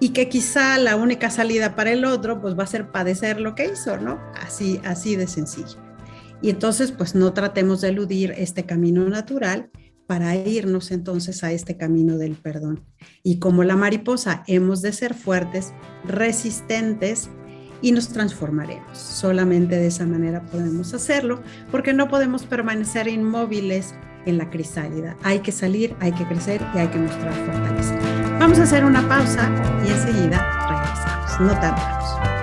Y 0.00 0.10
que 0.10 0.28
quizá 0.28 0.76
la 0.76 0.96
única 0.96 1.30
salida 1.30 1.74
para 1.74 1.92
el 1.92 2.04
otro, 2.04 2.42
pues 2.42 2.58
va 2.58 2.64
a 2.64 2.66
ser 2.66 2.92
padecer 2.92 3.40
lo 3.40 3.54
que 3.54 3.72
hizo, 3.72 3.96
¿no? 3.96 4.20
Así, 4.34 4.82
así 4.84 5.16
de 5.16 5.26
sencillo. 5.26 5.78
Y 6.42 6.50
entonces, 6.50 6.92
pues 6.92 7.14
no 7.14 7.32
tratemos 7.32 7.80
de 7.80 7.88
eludir 7.88 8.34
este 8.36 8.66
camino 8.66 9.08
natural 9.08 9.70
para 10.06 10.36
irnos 10.36 10.90
entonces 10.90 11.42
a 11.42 11.52
este 11.52 11.78
camino 11.78 12.18
del 12.18 12.34
perdón. 12.34 12.84
Y 13.22 13.38
como 13.38 13.64
la 13.64 13.76
mariposa, 13.76 14.44
hemos 14.46 14.82
de 14.82 14.92
ser 14.92 15.14
fuertes, 15.14 15.72
resistentes 16.04 17.30
y 17.82 17.92
nos 17.92 18.08
transformaremos. 18.08 18.96
Solamente 18.96 19.76
de 19.76 19.86
esa 19.86 20.06
manera 20.06 20.42
podemos 20.42 20.94
hacerlo, 20.94 21.40
porque 21.70 21.92
no 21.92 22.08
podemos 22.08 22.44
permanecer 22.44 23.08
inmóviles 23.08 23.94
en 24.26 24.38
la 24.38 24.50
crisálida. 24.50 25.16
Hay 25.22 25.40
que 25.40 25.52
salir, 25.52 25.96
hay 26.00 26.12
que 26.12 26.26
crecer 26.26 26.60
y 26.74 26.78
hay 26.78 26.88
que 26.88 26.98
mostrar 26.98 27.32
fortaleza. 27.32 27.94
Vamos 28.38 28.58
a 28.58 28.64
hacer 28.64 28.84
una 28.84 29.06
pausa 29.08 29.48
y 29.86 29.90
enseguida 29.90 30.38
regresamos. 30.68 31.40
No 31.40 31.60
tardamos. 31.60 32.35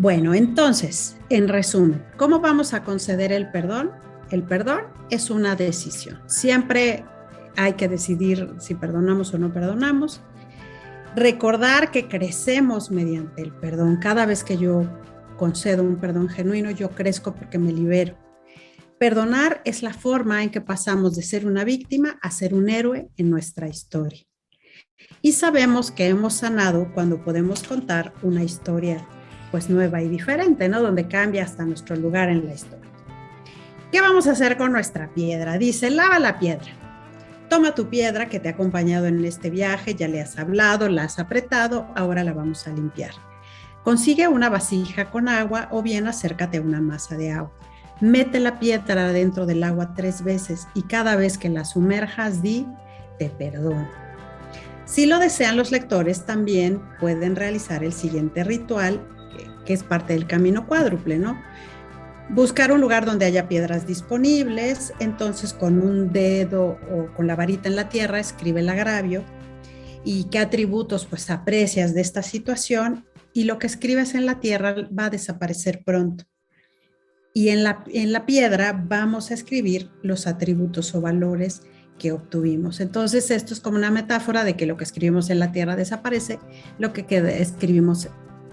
Bueno, 0.00 0.32
entonces, 0.32 1.18
en 1.28 1.46
resumen, 1.46 2.02
¿cómo 2.16 2.40
vamos 2.40 2.72
a 2.72 2.84
conceder 2.84 3.32
el 3.32 3.50
perdón? 3.50 3.90
El 4.30 4.42
perdón 4.42 4.84
es 5.10 5.28
una 5.28 5.56
decisión. 5.56 6.22
Siempre 6.24 7.04
hay 7.54 7.74
que 7.74 7.86
decidir 7.86 8.54
si 8.60 8.74
perdonamos 8.74 9.34
o 9.34 9.38
no 9.38 9.52
perdonamos. 9.52 10.22
Recordar 11.14 11.90
que 11.90 12.08
crecemos 12.08 12.90
mediante 12.90 13.42
el 13.42 13.52
perdón. 13.52 13.98
Cada 13.98 14.24
vez 14.24 14.42
que 14.42 14.56
yo 14.56 14.90
concedo 15.36 15.82
un 15.82 15.96
perdón 15.96 16.30
genuino, 16.30 16.70
yo 16.70 16.88
crezco 16.88 17.34
porque 17.34 17.58
me 17.58 17.70
libero. 17.70 18.16
Perdonar 18.98 19.60
es 19.66 19.82
la 19.82 19.92
forma 19.92 20.42
en 20.42 20.48
que 20.48 20.62
pasamos 20.62 21.14
de 21.14 21.22
ser 21.22 21.46
una 21.46 21.62
víctima 21.62 22.18
a 22.22 22.30
ser 22.30 22.54
un 22.54 22.70
héroe 22.70 23.10
en 23.18 23.28
nuestra 23.28 23.68
historia. 23.68 24.24
Y 25.20 25.32
sabemos 25.32 25.90
que 25.90 26.08
hemos 26.08 26.32
sanado 26.32 26.90
cuando 26.94 27.22
podemos 27.22 27.62
contar 27.64 28.14
una 28.22 28.42
historia 28.42 29.06
pues 29.50 29.68
nueva 29.68 30.02
y 30.02 30.08
diferente, 30.08 30.68
¿no? 30.68 30.80
Donde 30.80 31.08
cambia 31.08 31.44
hasta 31.44 31.64
nuestro 31.64 31.96
lugar 31.96 32.28
en 32.28 32.46
la 32.46 32.54
historia. 32.54 32.90
¿Qué 33.90 34.00
vamos 34.00 34.26
a 34.26 34.32
hacer 34.32 34.56
con 34.56 34.72
nuestra 34.72 35.08
piedra? 35.08 35.58
Dice, 35.58 35.90
lava 35.90 36.18
la 36.18 36.38
piedra. 36.38 36.70
Toma 37.48 37.74
tu 37.74 37.88
piedra 37.88 38.28
que 38.28 38.38
te 38.38 38.48
ha 38.48 38.52
acompañado 38.52 39.06
en 39.06 39.24
este 39.24 39.50
viaje, 39.50 39.96
ya 39.96 40.06
le 40.06 40.20
has 40.20 40.38
hablado, 40.38 40.88
la 40.88 41.04
has 41.04 41.18
apretado, 41.18 41.88
ahora 41.96 42.22
la 42.22 42.32
vamos 42.32 42.68
a 42.68 42.70
limpiar. 42.70 43.10
Consigue 43.82 44.28
una 44.28 44.48
vasija 44.48 45.10
con 45.10 45.28
agua 45.28 45.66
o 45.72 45.82
bien 45.82 46.06
acércate 46.06 46.58
a 46.58 46.60
una 46.60 46.80
masa 46.80 47.16
de 47.16 47.32
agua. 47.32 47.52
Mete 48.00 48.38
la 48.38 48.60
piedra 48.60 49.12
dentro 49.12 49.46
del 49.46 49.64
agua 49.64 49.94
tres 49.94 50.22
veces 50.22 50.68
y 50.74 50.82
cada 50.82 51.16
vez 51.16 51.38
que 51.38 51.48
la 51.48 51.64
sumerjas 51.64 52.40
di, 52.40 52.66
te 53.18 53.28
perdono. 53.30 53.88
Si 54.84 55.06
lo 55.06 55.18
desean 55.18 55.56
los 55.56 55.72
lectores, 55.72 56.26
también 56.26 56.80
pueden 57.00 57.36
realizar 57.36 57.82
el 57.82 57.92
siguiente 57.92 58.44
ritual 58.44 59.00
es 59.72 59.82
parte 59.82 60.12
del 60.12 60.26
camino 60.26 60.66
cuádruple, 60.66 61.18
¿no? 61.18 61.40
Buscar 62.30 62.70
un 62.70 62.80
lugar 62.80 63.04
donde 63.06 63.24
haya 63.24 63.48
piedras 63.48 63.86
disponibles, 63.86 64.92
entonces 65.00 65.52
con 65.52 65.82
un 65.82 66.12
dedo 66.12 66.78
o 66.92 67.12
con 67.16 67.26
la 67.26 67.34
varita 67.34 67.68
en 67.68 67.74
la 67.74 67.88
tierra 67.88 68.20
escribe 68.20 68.60
el 68.60 68.68
agravio 68.68 69.24
y 70.04 70.24
qué 70.24 70.38
atributos 70.38 71.06
pues 71.06 71.28
aprecias 71.30 71.92
de 71.92 72.00
esta 72.00 72.22
situación 72.22 73.04
y 73.32 73.44
lo 73.44 73.58
que 73.58 73.66
escribes 73.66 74.14
en 74.14 74.26
la 74.26 74.40
tierra 74.40 74.74
va 74.96 75.06
a 75.06 75.10
desaparecer 75.10 75.82
pronto. 75.84 76.24
Y 77.34 77.48
en 77.48 77.64
la, 77.64 77.84
en 77.92 78.12
la 78.12 78.26
piedra 78.26 78.72
vamos 78.72 79.30
a 79.30 79.34
escribir 79.34 79.90
los 80.02 80.26
atributos 80.26 80.94
o 80.94 81.00
valores 81.00 81.62
que 81.98 82.12
obtuvimos. 82.12 82.80
Entonces 82.80 83.30
esto 83.30 83.54
es 83.54 83.60
como 83.60 83.76
una 83.76 83.90
metáfora 83.90 84.42
de 84.42 84.56
que 84.56 84.66
lo 84.66 84.76
que 84.76 84.84
escribimos 84.84 85.30
en 85.30 85.38
la 85.38 85.52
tierra 85.52 85.76
desaparece, 85.76 86.38
lo 86.78 86.92
que 86.92 87.04
escribimos 87.40 88.08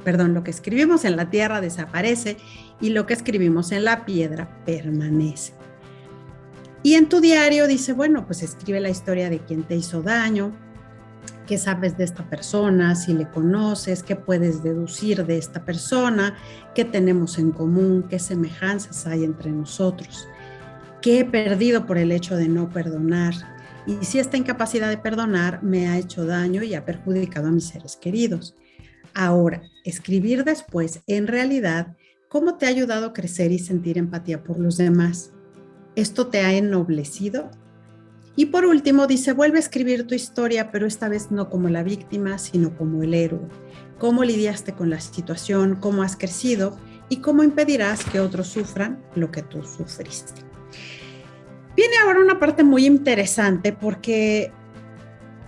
perdón, 0.08 0.34
lo 0.34 0.42
que 0.42 0.52
escribimos 0.52 1.04
en 1.04 1.18
la 1.18 1.30
tierra 1.30 1.60
desaparece 1.60 2.38
y 2.80 2.92
lo 2.92 3.06
que 3.06 3.14
escribimos 3.14 3.74
en 3.74 3.84
la 3.84 4.06
piedra 4.06 4.64
permanece. 4.66 5.52
Y 6.82 6.94
en 6.94 7.10
tu 7.10 7.20
diario 7.20 7.68
dice, 7.68 7.92
bueno, 7.92 8.26
pues 8.26 8.42
escribe 8.42 8.80
la 8.80 8.90
historia 8.90 9.30
de 9.30 9.40
quien 9.40 9.64
te 9.64 9.76
hizo 9.76 10.02
daño, 10.02 10.54
qué 11.46 11.58
sabes 11.58 11.98
de 11.98 12.06
esta 12.06 12.24
persona, 12.30 12.96
si 12.96 13.12
le 13.12 13.30
conoces, 13.30 14.02
qué 14.02 14.16
puedes 14.16 14.64
deducir 14.64 15.26
de 15.26 15.38
esta 15.38 15.66
persona, 15.66 16.38
qué 16.74 16.86
tenemos 16.86 17.38
en 17.38 17.52
común, 17.52 18.06
qué 18.10 18.18
semejanzas 18.18 19.08
hay 19.08 19.26
entre 19.26 19.52
nosotros, 19.52 20.26
qué 21.02 21.20
he 21.20 21.26
perdido 21.26 21.86
por 21.86 21.98
el 21.98 22.14
hecho 22.14 22.38
de 22.38 22.48
no 22.48 22.70
perdonar 22.70 23.34
y 23.86 24.06
si 24.06 24.20
esta 24.20 24.38
incapacidad 24.38 24.88
de 24.88 25.00
perdonar 25.00 25.64
me 25.64 25.90
ha 25.90 25.98
hecho 25.98 26.26
daño 26.26 26.64
y 26.64 26.76
ha 26.76 26.86
perjudicado 26.86 27.50
a 27.50 27.52
mis 27.52 27.68
seres 27.68 27.98
queridos. 27.98 28.56
Ahora, 29.14 29.64
escribir 29.88 30.44
después, 30.44 31.02
en 31.08 31.28
realidad, 31.28 31.96
¿cómo 32.30 32.58
te 32.58 32.66
ha 32.66 32.70
ayudado 32.70 33.08
a 33.08 33.14
crecer 33.14 33.52
y 33.52 33.60
sentir 33.60 33.98
empatía 33.98 34.44
por 34.44 34.60
los 34.60 34.78
demás? 34.78 35.32
¿Esto 35.96 36.28
te 36.28 36.42
ha 36.42 36.54
ennoblecido? 36.54 37.50
Y 38.36 38.48
por 38.48 38.66
último, 38.66 39.08
dice, 39.08 39.32
vuelve 39.34 39.58
a 39.58 39.62
escribir 39.62 40.06
tu 40.06 40.14
historia, 40.14 40.72
pero 40.72 40.86
esta 40.86 41.10
vez 41.10 41.32
no 41.32 41.50
como 41.50 41.70
la 41.70 41.84
víctima, 41.84 42.38
sino 42.38 42.78
como 42.78 43.02
el 43.02 43.14
héroe. 43.14 43.48
¿Cómo 43.98 44.24
lidiaste 44.24 44.74
con 44.74 44.92
la 44.92 45.00
situación? 45.00 45.78
¿Cómo 45.78 46.04
has 46.04 46.16
crecido? 46.16 46.78
¿Y 47.10 47.18
cómo 47.18 47.44
impedirás 47.44 48.04
que 48.06 48.20
otros 48.20 48.48
sufran 48.48 49.02
lo 49.16 49.32
que 49.32 49.42
tú 49.42 49.64
sufriste? 49.64 50.42
Viene 51.76 51.96
ahora 52.04 52.20
una 52.20 52.40
parte 52.40 52.64
muy 52.64 52.86
interesante 52.86 53.72
porque 53.72 54.52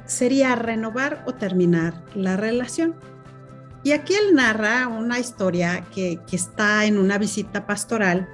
sería 0.05 0.55
renovar 0.55 1.23
o 1.27 1.33
terminar 1.33 2.03
la 2.15 2.37
relación. 2.37 2.95
Y 3.89 3.91
aquí 3.91 4.13
él 4.13 4.35
narra 4.35 4.87
una 4.87 5.17
historia 5.17 5.83
que, 5.95 6.19
está 6.31 6.85
en 6.85 6.99
una 6.99 7.17
visita 7.17 7.65
pastoral, 7.65 8.29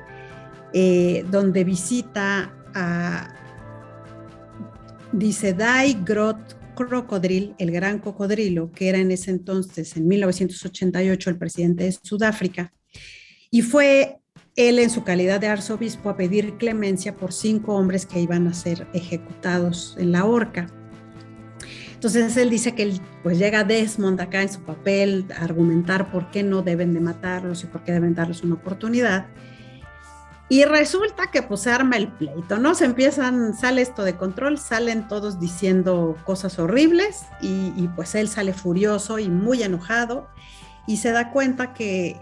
eh, 0.74 1.24
donde 1.32 1.64
visita 1.64 2.54
a, 2.74 3.34
dice, 5.14 5.54
Dai 5.54 5.98
Grot 6.04 6.76
Crocodril, 6.76 7.56
el 7.58 7.72
gran 7.72 8.00
cocodrilo, 8.00 8.70
que 8.74 8.90
era 8.90 8.98
en 8.98 9.12
ese 9.12 9.32
entonces, 9.32 9.96
en 9.96 10.10
1988, 10.10 11.30
el 11.30 11.38
presidente 11.38 11.86
de 11.86 11.94
Sudáfrica, 11.94 12.74
y 13.50 13.62
fue 13.62 14.20
él 14.58 14.78
en 14.78 14.90
su 14.90 15.06
calidad 15.06 15.40
de 15.40 15.48
arzobispo 15.48 16.10
a 16.10 16.18
pedir 16.18 16.58
clemencia 16.58 17.16
por 17.16 17.32
cinco 17.32 17.76
hombres 17.76 18.06
que 18.06 18.20
iban 18.20 18.46
a 18.48 18.54
ser 18.54 18.90
ejecutados 18.94 19.96
en 19.98 20.12
la 20.12 20.26
horca. 20.26 20.68
Entonces 21.96 22.38
él 22.38 22.50
dice 22.50 22.76
que 22.76 22.84
él, 22.84 23.02
pues 23.24 23.40
llega 23.40 23.64
Desmond 23.64 24.22
acá 24.22 24.42
en 24.42 24.52
su 24.52 24.62
papel 24.62 25.26
a 25.36 25.44
argumentar 25.44 26.12
por 26.12 26.30
qué 26.30 26.44
no 26.44 26.62
deben 26.62 26.94
de 26.94 27.00
matarlos 27.00 27.64
y 27.64 27.68
por 27.68 27.84
qué 27.84 27.94
deben 27.94 28.14
darles 28.14 28.44
una 28.44 28.56
oportunidad. 28.56 29.26
Y 30.48 30.64
resulta 30.66 31.32
que 31.32 31.42
pues 31.42 31.62
se 31.62 31.72
arma 31.72 31.98
el 31.98 32.08
pleito, 32.08 32.60
¿no? 32.60 32.76
Se 32.76 32.86
empiezan, 32.86 33.58
sale 33.58 33.82
esto 33.82 34.04
de 34.04 34.16
control, 34.16 34.60
salen 34.60 35.08
todos 35.08 35.40
diciendo 35.40 36.16
cosas 36.24 36.60
horribles 36.60 37.24
y, 37.42 37.74
y 37.76 37.90
pues 37.96 38.14
él 38.14 38.28
sale 38.28 38.54
furioso 38.54 39.18
y 39.18 39.28
muy 39.28 39.64
enojado 39.64 40.28
y 40.86 40.98
se 40.98 41.12
da 41.12 41.32
cuenta 41.32 41.74
que 41.74 42.18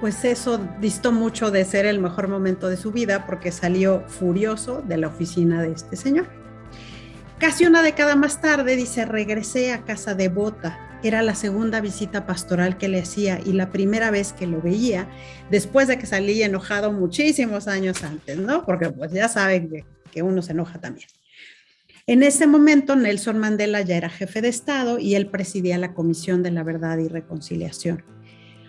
pues 0.00 0.24
eso 0.24 0.60
distó 0.80 1.12
mucho 1.12 1.50
de 1.50 1.64
ser 1.64 1.86
el 1.86 2.00
mejor 2.00 2.28
momento 2.28 2.68
de 2.68 2.76
su 2.76 2.92
vida 2.92 3.26
porque 3.26 3.52
salió 3.52 4.02
furioso 4.08 4.82
de 4.82 4.96
la 4.96 5.08
oficina 5.08 5.62
de 5.62 5.72
este 5.72 5.96
señor. 5.96 6.26
Casi 7.38 7.66
una 7.66 7.84
década 7.84 8.16
más 8.16 8.40
tarde, 8.40 8.74
dice, 8.74 9.04
regresé 9.04 9.72
a 9.72 9.84
casa 9.84 10.16
de 10.16 10.28
Bota. 10.28 10.98
Era 11.04 11.22
la 11.22 11.36
segunda 11.36 11.80
visita 11.80 12.26
pastoral 12.26 12.76
que 12.78 12.88
le 12.88 12.98
hacía 12.98 13.38
y 13.44 13.52
la 13.52 13.70
primera 13.70 14.10
vez 14.10 14.32
que 14.32 14.48
lo 14.48 14.60
veía, 14.60 15.08
después 15.48 15.86
de 15.86 15.98
que 15.98 16.06
salí 16.06 16.42
enojado 16.42 16.90
muchísimos 16.90 17.68
años 17.68 18.02
antes, 18.02 18.38
¿no? 18.38 18.66
Porque 18.66 18.90
pues 18.90 19.12
ya 19.12 19.28
saben 19.28 19.70
que, 19.70 19.84
que 20.10 20.22
uno 20.22 20.42
se 20.42 20.50
enoja 20.50 20.80
también. 20.80 21.06
En 22.08 22.24
ese 22.24 22.48
momento, 22.48 22.96
Nelson 22.96 23.38
Mandela 23.38 23.82
ya 23.82 23.96
era 23.96 24.08
jefe 24.08 24.40
de 24.42 24.48
Estado 24.48 24.98
y 24.98 25.14
él 25.14 25.28
presidía 25.28 25.78
la 25.78 25.94
Comisión 25.94 26.42
de 26.42 26.50
la 26.50 26.64
Verdad 26.64 26.98
y 26.98 27.06
Reconciliación. 27.06 28.02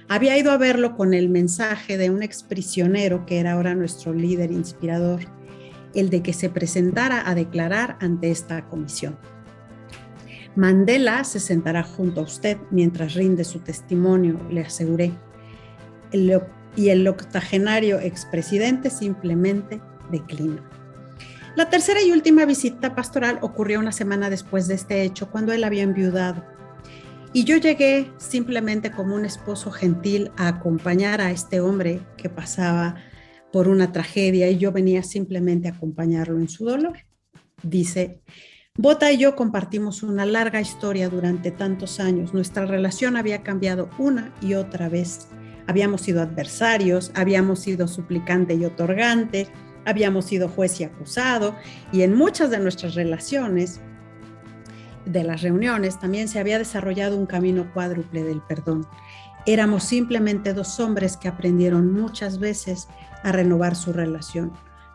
Había 0.07 0.37
ido 0.37 0.51
a 0.51 0.57
verlo 0.57 0.95
con 0.95 1.15
el 1.15 1.29
mensaje 1.29 1.97
de 1.97 2.11
un 2.11 2.21
exprisionero 2.21 3.25
que 3.25 3.39
era 3.39 3.53
ahora 3.53 3.73
nuestro 3.73 4.13
líder 4.13 4.51
inspirador 4.51 5.38
el 5.93 6.09
de 6.09 6.21
que 6.21 6.33
se 6.33 6.49
presentara 6.49 7.29
a 7.29 7.35
declarar 7.35 7.97
ante 7.99 8.31
esta 8.31 8.67
comisión. 8.67 9.17
Mandela 10.55 11.23
se 11.23 11.39
sentará 11.39 11.83
junto 11.83 12.21
a 12.21 12.23
usted 12.23 12.57
mientras 12.71 13.13
rinde 13.13 13.43
su 13.43 13.59
testimonio, 13.59 14.39
le 14.49 14.61
aseguré. 14.61 15.11
y 16.75 16.89
el 16.89 17.07
octogenario 17.07 17.99
expresidente 17.99 18.89
simplemente 18.89 19.81
declinó. 20.11 20.61
La 21.55 21.69
tercera 21.69 22.01
y 22.01 22.11
última 22.11 22.45
visita 22.45 22.95
pastoral 22.95 23.39
ocurrió 23.41 23.79
una 23.79 23.91
semana 23.91 24.29
después 24.29 24.67
de 24.67 24.75
este 24.75 25.03
hecho, 25.03 25.29
cuando 25.29 25.51
él 25.51 25.63
había 25.63 25.83
enviudado. 25.83 26.43
Y 27.33 27.43
yo 27.43 27.57
llegué 27.57 28.11
simplemente 28.17 28.91
como 28.91 29.15
un 29.15 29.25
esposo 29.25 29.71
gentil 29.71 30.31
a 30.37 30.47
acompañar 30.47 31.21
a 31.21 31.31
este 31.31 31.59
hombre 31.59 32.01
que 32.17 32.29
pasaba 32.29 32.95
por 33.51 33.67
una 33.67 33.91
tragedia 33.91 34.49
y 34.49 34.57
yo 34.57 34.71
venía 34.71 35.03
simplemente 35.03 35.67
a 35.67 35.71
acompañarlo 35.71 36.39
en 36.39 36.49
su 36.49 36.65
dolor. 36.65 36.99
Dice, 37.63 38.21
Bota 38.77 39.11
y 39.11 39.17
yo 39.17 39.35
compartimos 39.35 40.03
una 40.03 40.25
larga 40.25 40.61
historia 40.61 41.09
durante 41.09 41.51
tantos 41.51 41.99
años. 41.99 42.33
Nuestra 42.33 42.65
relación 42.65 43.17
había 43.17 43.43
cambiado 43.43 43.89
una 43.97 44.33
y 44.41 44.53
otra 44.53 44.87
vez. 44.87 45.27
Habíamos 45.67 46.01
sido 46.01 46.21
adversarios, 46.21 47.11
habíamos 47.13 47.59
sido 47.59 47.87
suplicante 47.87 48.53
y 48.53 48.63
otorgante, 48.63 49.47
habíamos 49.85 50.25
sido 50.25 50.47
juez 50.47 50.79
y 50.79 50.85
acusado, 50.85 51.55
y 51.91 52.03
en 52.03 52.15
muchas 52.15 52.51
de 52.51 52.59
nuestras 52.59 52.95
relaciones, 52.95 53.81
de 55.05 55.23
las 55.23 55.41
reuniones, 55.41 55.99
también 55.99 56.27
se 56.27 56.39
había 56.39 56.57
desarrollado 56.57 57.17
un 57.17 57.25
camino 57.25 57.71
cuádruple 57.73 58.23
del 58.23 58.41
perdón. 58.41 58.87
Éramos 59.45 59.83
simplemente 59.83 60.53
dos 60.53 60.79
hombres 60.79 61.17
que 61.17 61.27
aprendieron 61.27 61.91
muchas 61.91 62.39
veces 62.39 62.87
a 63.23 63.31
renovar 63.31 63.75
su 63.75 63.93
relación. 63.93 64.51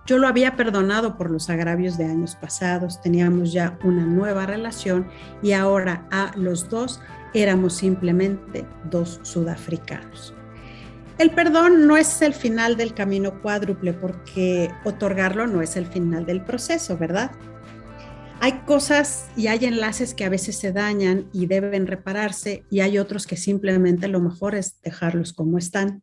Yo 0.07 0.19
lo 0.19 0.29
había 0.29 0.55
perdonado 0.55 1.17
por 1.17 1.31
los 1.31 1.49
agravios 1.49 1.97
de 1.97 2.05
años 2.05 2.37
pasados, 2.37 3.01
teníamos 3.01 3.53
ya 3.53 3.79
una 3.83 4.05
nueva 4.05 4.45
relación 4.45 5.09
y 5.43 5.53
ahora 5.53 6.07
a 6.11 6.33
los 6.37 6.69
dos 6.69 7.01
éramos 7.33 7.75
simplemente 7.75 8.67
dos 8.91 9.21
sudafricanos. 9.23 10.35
El 11.17 11.31
perdón 11.31 11.87
no 11.87 11.97
es 11.97 12.23
el 12.23 12.35
final 12.35 12.77
del 12.77 12.93
camino 12.93 13.41
cuádruple 13.41 13.93
porque 13.93 14.71
otorgarlo 14.85 15.47
no 15.47 15.63
es 15.63 15.77
el 15.77 15.87
final 15.87 16.27
del 16.27 16.43
proceso, 16.43 16.99
¿verdad? 16.99 17.31
Hay 18.41 18.61
cosas 18.67 19.29
y 19.37 19.47
hay 19.47 19.65
enlaces 19.65 20.13
que 20.13 20.25
a 20.25 20.29
veces 20.29 20.59
se 20.59 20.73
dañan 20.73 21.31
y 21.33 21.47
deben 21.47 21.87
repararse 21.87 22.65
y 22.69 22.81
hay 22.81 22.99
otros 22.99 23.27
que 23.27 23.37
simplemente 23.37 24.09
lo 24.09 24.21
mejor 24.21 24.55
es 24.55 24.81
dejarlos 24.83 25.33
como 25.33 25.57
están. 25.57 26.03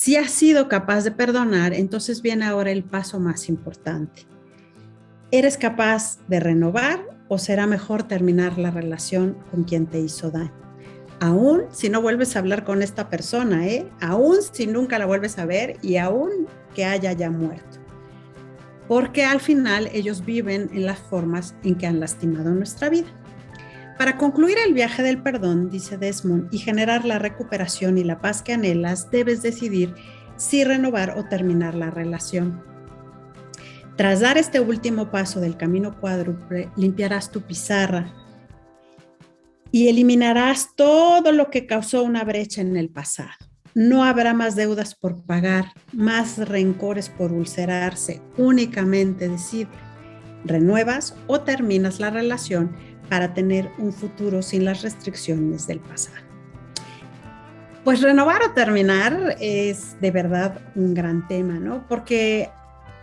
Si 0.00 0.14
has 0.14 0.30
sido 0.30 0.68
capaz 0.68 1.02
de 1.02 1.10
perdonar, 1.10 1.74
entonces 1.74 2.22
viene 2.22 2.44
ahora 2.44 2.70
el 2.70 2.84
paso 2.84 3.18
más 3.18 3.48
importante. 3.48 4.28
¿Eres 5.32 5.58
capaz 5.58 6.20
de 6.28 6.38
renovar 6.38 7.00
o 7.26 7.36
será 7.36 7.66
mejor 7.66 8.04
terminar 8.04 8.58
la 8.58 8.70
relación 8.70 9.36
con 9.50 9.64
quien 9.64 9.88
te 9.88 9.98
hizo 9.98 10.30
daño? 10.30 10.52
Aún 11.18 11.64
si 11.72 11.88
no 11.88 12.00
vuelves 12.00 12.36
a 12.36 12.38
hablar 12.38 12.62
con 12.62 12.80
esta 12.80 13.10
persona, 13.10 13.66
¿eh? 13.66 13.90
aún 14.00 14.36
si 14.52 14.68
nunca 14.68 15.00
la 15.00 15.06
vuelves 15.06 15.36
a 15.36 15.46
ver 15.46 15.78
y 15.82 15.96
aún 15.96 16.46
que 16.76 16.84
haya 16.84 17.12
ya 17.12 17.28
muerto. 17.28 17.78
Porque 18.86 19.24
al 19.24 19.40
final 19.40 19.90
ellos 19.92 20.24
viven 20.24 20.70
en 20.72 20.86
las 20.86 21.00
formas 21.00 21.56
en 21.64 21.74
que 21.74 21.88
han 21.88 21.98
lastimado 21.98 22.52
nuestra 22.52 22.88
vida. 22.88 23.08
Para 23.98 24.16
concluir 24.16 24.56
el 24.64 24.74
viaje 24.74 25.02
del 25.02 25.20
perdón, 25.20 25.70
dice 25.70 25.98
Desmond, 25.98 26.54
y 26.54 26.58
generar 26.58 27.04
la 27.04 27.18
recuperación 27.18 27.98
y 27.98 28.04
la 28.04 28.20
paz 28.20 28.42
que 28.42 28.52
anhelas, 28.52 29.10
debes 29.10 29.42
decidir 29.42 29.92
si 30.36 30.62
renovar 30.62 31.18
o 31.18 31.24
terminar 31.24 31.74
la 31.74 31.90
relación. 31.90 32.62
Tras 33.96 34.20
dar 34.20 34.38
este 34.38 34.60
último 34.60 35.10
paso 35.10 35.40
del 35.40 35.56
camino 35.56 35.98
cuádruple, 35.98 36.70
limpiarás 36.76 37.32
tu 37.32 37.40
pizarra 37.40 38.14
y 39.72 39.88
eliminarás 39.88 40.76
todo 40.76 41.32
lo 41.32 41.50
que 41.50 41.66
causó 41.66 42.04
una 42.04 42.22
brecha 42.22 42.60
en 42.60 42.76
el 42.76 42.90
pasado. 42.90 43.30
No 43.74 44.04
habrá 44.04 44.32
más 44.32 44.54
deudas 44.54 44.94
por 44.94 45.26
pagar, 45.26 45.72
más 45.92 46.38
rencores 46.38 47.08
por 47.08 47.32
ulcerarse. 47.32 48.22
Únicamente 48.36 49.28
decide, 49.28 49.68
renuevas 50.44 51.16
o 51.26 51.40
terminas 51.40 51.98
la 51.98 52.10
relación 52.10 52.76
para 53.08 53.34
tener 53.34 53.70
un 53.78 53.92
futuro 53.92 54.42
sin 54.42 54.64
las 54.64 54.82
restricciones 54.82 55.66
del 55.66 55.80
pasado. 55.80 56.16
Pues 57.84 58.02
renovar 58.02 58.42
o 58.42 58.50
terminar 58.52 59.36
es 59.40 59.98
de 60.00 60.10
verdad 60.10 60.60
un 60.74 60.94
gran 60.94 61.26
tema, 61.26 61.54
¿no? 61.54 61.86
Porque 61.88 62.50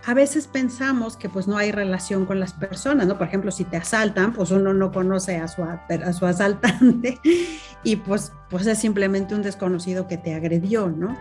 a 0.05 0.13
veces 0.13 0.47
pensamos 0.47 1.17
que 1.17 1.29
pues 1.29 1.47
no 1.47 1.57
hay 1.57 1.71
relación 1.71 2.25
con 2.25 2.39
las 2.39 2.53
personas, 2.53 3.07
¿no? 3.07 3.17
Por 3.17 3.27
ejemplo, 3.27 3.49
si 3.49 3.63
te 3.63 3.77
asaltan, 3.77 4.33
pues 4.33 4.51
uno 4.51 4.73
no 4.73 4.91
conoce 4.91 5.37
a 5.37 5.47
su, 5.47 5.63
asaltante 5.63 7.19
y 7.83 7.95
pues, 7.95 8.31
pues 8.49 8.67
es 8.67 8.77
simplemente 8.77 9.33
un 9.33 9.41
desconocido 9.41 10.07
que 10.07 10.17
te 10.17 10.35
agredió, 10.35 10.89
¿no? 10.89 11.17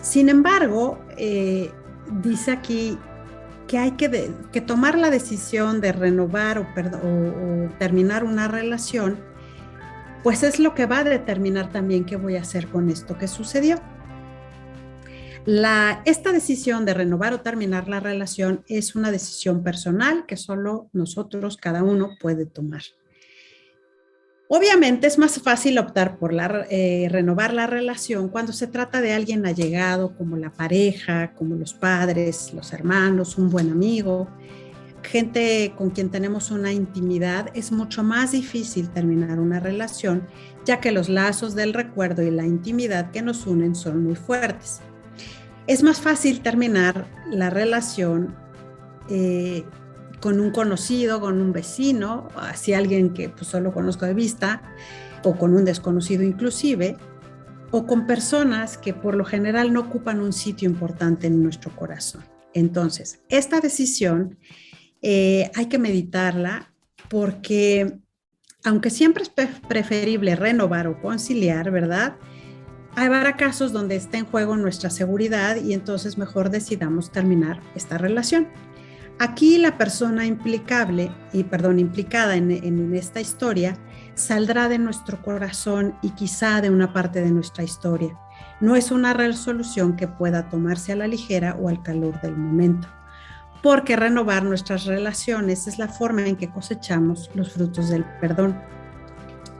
Sin 0.00 0.30
embargo, 0.30 0.98
eh, 1.18 1.70
dice 2.22 2.52
aquí 2.52 2.98
que 3.70 3.78
hay 3.78 3.92
que, 3.92 4.60
tomar 4.62 4.98
la 4.98 5.10
decisión 5.10 5.80
de 5.80 5.92
renovar 5.92 6.58
o, 6.58 6.66
terminar 7.78 8.24
una 8.24 8.48
relación, 8.48 9.20
pues 10.24 10.42
es 10.42 10.58
lo 10.58 10.74
que 10.74 10.86
va 10.86 10.98
a 10.98 11.04
determinar 11.04 11.70
también 11.70 12.04
qué 12.04 12.16
voy 12.16 12.34
a 12.34 12.40
hacer 12.40 12.66
con 12.66 12.90
esto 12.90 13.16
que 13.16 13.28
sucedió. 13.28 13.76
Esta 16.04 16.32
decisión 16.32 16.84
de 16.84 16.94
renovar 16.94 17.32
o 17.32 17.42
terminar 17.42 17.86
la 17.86 18.00
relación 18.00 18.64
es 18.66 18.96
una 18.96 19.12
decisión 19.12 19.62
personal 19.62 20.26
que 20.26 20.36
solo 20.36 20.88
nosotros, 20.92 21.56
cada 21.56 21.84
uno, 21.84 22.16
puede 22.20 22.46
tomar. 22.46 22.82
Obviamente 24.52 25.06
es 25.06 25.16
más 25.16 25.40
fácil 25.40 25.78
optar 25.78 26.18
por 26.18 26.34
eh, 26.70 27.06
renovar 27.08 27.54
la 27.54 27.68
relación 27.68 28.28
cuando 28.28 28.52
se 28.52 28.66
trata 28.66 29.00
de 29.00 29.12
alguien 29.12 29.46
allegado 29.46 30.16
como 30.16 30.36
la 30.36 30.50
pareja, 30.50 31.34
como 31.34 31.54
los 31.54 31.72
padres, 31.72 32.52
los 32.52 32.72
hermanos, 32.72 33.38
un 33.38 33.48
buen 33.48 33.70
amigo, 33.70 34.28
gente 35.04 35.72
con 35.78 35.90
quien 35.90 36.10
tenemos 36.10 36.50
una 36.50 36.72
intimidad. 36.72 37.52
Es 37.54 37.70
mucho 37.70 38.02
más 38.02 38.32
difícil 38.32 38.90
terminar 38.90 39.38
una 39.38 39.60
relación 39.60 40.26
ya 40.64 40.80
que 40.80 40.90
los 40.90 41.08
lazos 41.08 41.54
del 41.54 41.72
recuerdo 41.72 42.24
y 42.24 42.32
la 42.32 42.44
intimidad 42.44 43.12
que 43.12 43.22
nos 43.22 43.46
unen 43.46 43.76
son 43.76 44.02
muy 44.02 44.16
fuertes. 44.16 44.80
Es 45.68 45.84
más 45.84 46.00
fácil 46.00 46.40
terminar 46.40 47.06
la 47.30 47.50
relación 47.50 48.34
eh, 49.08 49.64
con 50.20 50.40
un 50.40 50.50
conocido, 50.50 51.20
con 51.20 51.40
un 51.40 51.52
vecino, 51.52 52.28
así 52.36 52.72
alguien 52.74 53.12
que 53.14 53.28
pues, 53.28 53.46
solo 53.46 53.72
conozco 53.72 54.06
de 54.06 54.14
vista, 54.14 54.62
o 55.24 55.36
con 55.36 55.54
un 55.54 55.64
desconocido 55.64 56.22
inclusive, 56.22 56.96
o 57.70 57.86
con 57.86 58.06
personas 58.06 58.78
que 58.78 58.92
por 58.94 59.14
lo 59.14 59.24
general 59.24 59.72
no 59.72 59.80
ocupan 59.80 60.20
un 60.20 60.32
sitio 60.32 60.68
importante 60.68 61.26
en 61.26 61.42
nuestro 61.42 61.74
corazón. 61.74 62.24
Entonces, 62.52 63.20
esta 63.28 63.60
decisión 63.60 64.38
eh, 65.02 65.50
hay 65.54 65.66
que 65.66 65.78
meditarla 65.78 66.72
porque 67.08 68.00
aunque 68.64 68.90
siempre 68.90 69.22
es 69.22 69.30
preferible 69.68 70.36
renovar 70.36 70.86
o 70.86 71.00
conciliar, 71.00 71.70
¿verdad? 71.70 72.16
Habrá 72.94 73.36
casos 73.36 73.72
donde 73.72 73.96
está 73.96 74.18
en 74.18 74.26
juego 74.26 74.56
nuestra 74.56 74.90
seguridad 74.90 75.56
y 75.56 75.72
entonces 75.72 76.18
mejor 76.18 76.50
decidamos 76.50 77.10
terminar 77.10 77.60
esta 77.74 77.96
relación. 77.98 78.48
Aquí 79.22 79.58
la 79.58 79.76
persona 79.76 80.24
implicable, 80.24 81.12
y 81.34 81.44
perdón, 81.44 81.78
implicada 81.78 82.36
en, 82.36 82.50
en 82.50 82.94
esta 82.94 83.20
historia 83.20 83.76
saldrá 84.14 84.66
de 84.70 84.78
nuestro 84.78 85.20
corazón 85.20 85.94
y 86.00 86.12
quizá 86.12 86.62
de 86.62 86.70
una 86.70 86.94
parte 86.94 87.20
de 87.20 87.30
nuestra 87.30 87.62
historia. 87.62 88.18
No 88.62 88.76
es 88.76 88.90
una 88.90 89.12
resolución 89.12 89.94
que 89.94 90.08
pueda 90.08 90.48
tomarse 90.48 90.92
a 90.92 90.96
la 90.96 91.06
ligera 91.06 91.54
o 91.60 91.68
al 91.68 91.82
calor 91.82 92.18
del 92.22 92.34
momento, 92.34 92.88
porque 93.62 93.94
renovar 93.94 94.42
nuestras 94.42 94.86
relaciones 94.86 95.66
es 95.66 95.78
la 95.78 95.88
forma 95.88 96.26
en 96.26 96.36
que 96.36 96.48
cosechamos 96.48 97.30
los 97.34 97.52
frutos 97.52 97.90
del 97.90 98.06
perdón. 98.22 98.58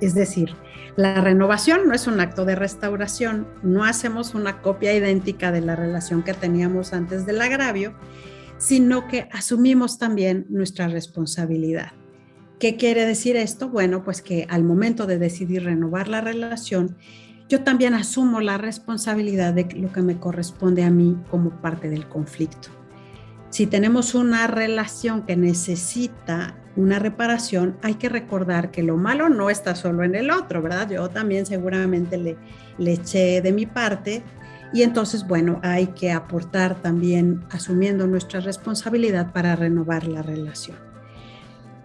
Es 0.00 0.14
decir, 0.14 0.56
la 0.96 1.20
renovación 1.20 1.86
no 1.86 1.92
es 1.92 2.06
un 2.06 2.18
acto 2.18 2.46
de 2.46 2.54
restauración, 2.54 3.46
no 3.62 3.84
hacemos 3.84 4.34
una 4.34 4.62
copia 4.62 4.94
idéntica 4.94 5.52
de 5.52 5.60
la 5.60 5.76
relación 5.76 6.22
que 6.22 6.32
teníamos 6.32 6.94
antes 6.94 7.26
del 7.26 7.42
agravio, 7.42 7.92
sino 8.60 9.08
que 9.08 9.26
asumimos 9.32 9.98
también 9.98 10.46
nuestra 10.50 10.86
responsabilidad. 10.86 11.92
¿Qué 12.58 12.76
quiere 12.76 13.06
decir 13.06 13.36
esto? 13.36 13.70
Bueno, 13.70 14.04
pues 14.04 14.20
que 14.20 14.46
al 14.50 14.64
momento 14.64 15.06
de 15.06 15.18
decidir 15.18 15.64
renovar 15.64 16.08
la 16.08 16.20
relación, 16.20 16.98
yo 17.48 17.62
también 17.62 17.94
asumo 17.94 18.40
la 18.40 18.58
responsabilidad 18.58 19.54
de 19.54 19.66
lo 19.76 19.90
que 19.90 20.02
me 20.02 20.18
corresponde 20.18 20.84
a 20.84 20.90
mí 20.90 21.16
como 21.30 21.62
parte 21.62 21.88
del 21.88 22.06
conflicto. 22.06 22.68
Si 23.48 23.66
tenemos 23.66 24.14
una 24.14 24.46
relación 24.46 25.24
que 25.24 25.36
necesita 25.36 26.54
una 26.76 26.98
reparación, 26.98 27.78
hay 27.82 27.94
que 27.94 28.10
recordar 28.10 28.70
que 28.70 28.82
lo 28.82 28.98
malo 28.98 29.30
no 29.30 29.48
está 29.48 29.74
solo 29.74 30.04
en 30.04 30.14
el 30.14 30.30
otro, 30.30 30.60
¿verdad? 30.60 30.90
Yo 30.90 31.08
también 31.08 31.46
seguramente 31.46 32.18
le, 32.18 32.36
le 32.76 32.92
eché 32.92 33.40
de 33.40 33.52
mi 33.52 33.64
parte 33.64 34.22
y 34.72 34.82
entonces, 34.82 35.26
bueno, 35.26 35.60
hay 35.62 35.88
que 35.88 36.12
aportar 36.12 36.80
también 36.80 37.44
asumiendo 37.50 38.06
nuestra 38.06 38.40
responsabilidad 38.40 39.32
para 39.32 39.56
renovar 39.56 40.06
la 40.06 40.22
relación. 40.22 40.78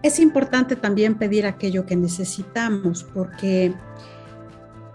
Es 0.02 0.20
importante 0.20 0.76
también 0.76 1.16
pedir 1.16 1.46
aquello 1.46 1.84
que 1.84 1.96
necesitamos 1.96 3.02
porque 3.02 3.74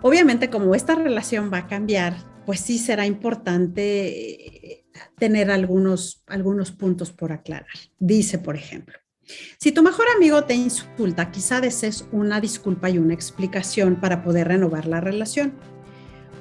obviamente 0.01 0.49
como 0.49 0.73
esta 0.73 0.95
relación 0.95 1.51
va 1.51 1.59
a 1.59 1.67
cambiar, 1.67 2.15
pues 2.45 2.61
sí 2.61 2.77
será 2.77 3.05
importante 3.05 4.07
eh, 4.07 4.85
tener 5.17 5.51
algunos, 5.51 6.23
algunos 6.27 6.71
puntos 6.71 7.11
por 7.11 7.31
aclarar. 7.31 7.67
Dice, 7.99 8.39
por 8.39 8.55
ejemplo, 8.55 8.97
si 9.59 9.71
tu 9.71 9.83
mejor 9.83 10.05
amigo 10.15 10.43
te 10.43 10.53
insulta, 10.53 11.31
quizá 11.31 11.61
desees 11.61 12.07
una 12.11 12.41
disculpa 12.41 12.89
y 12.89 12.97
una 12.97 13.13
explicación 13.13 13.99
para 13.99 14.23
poder 14.23 14.47
renovar 14.47 14.87
la 14.87 15.01
relación. 15.01 15.53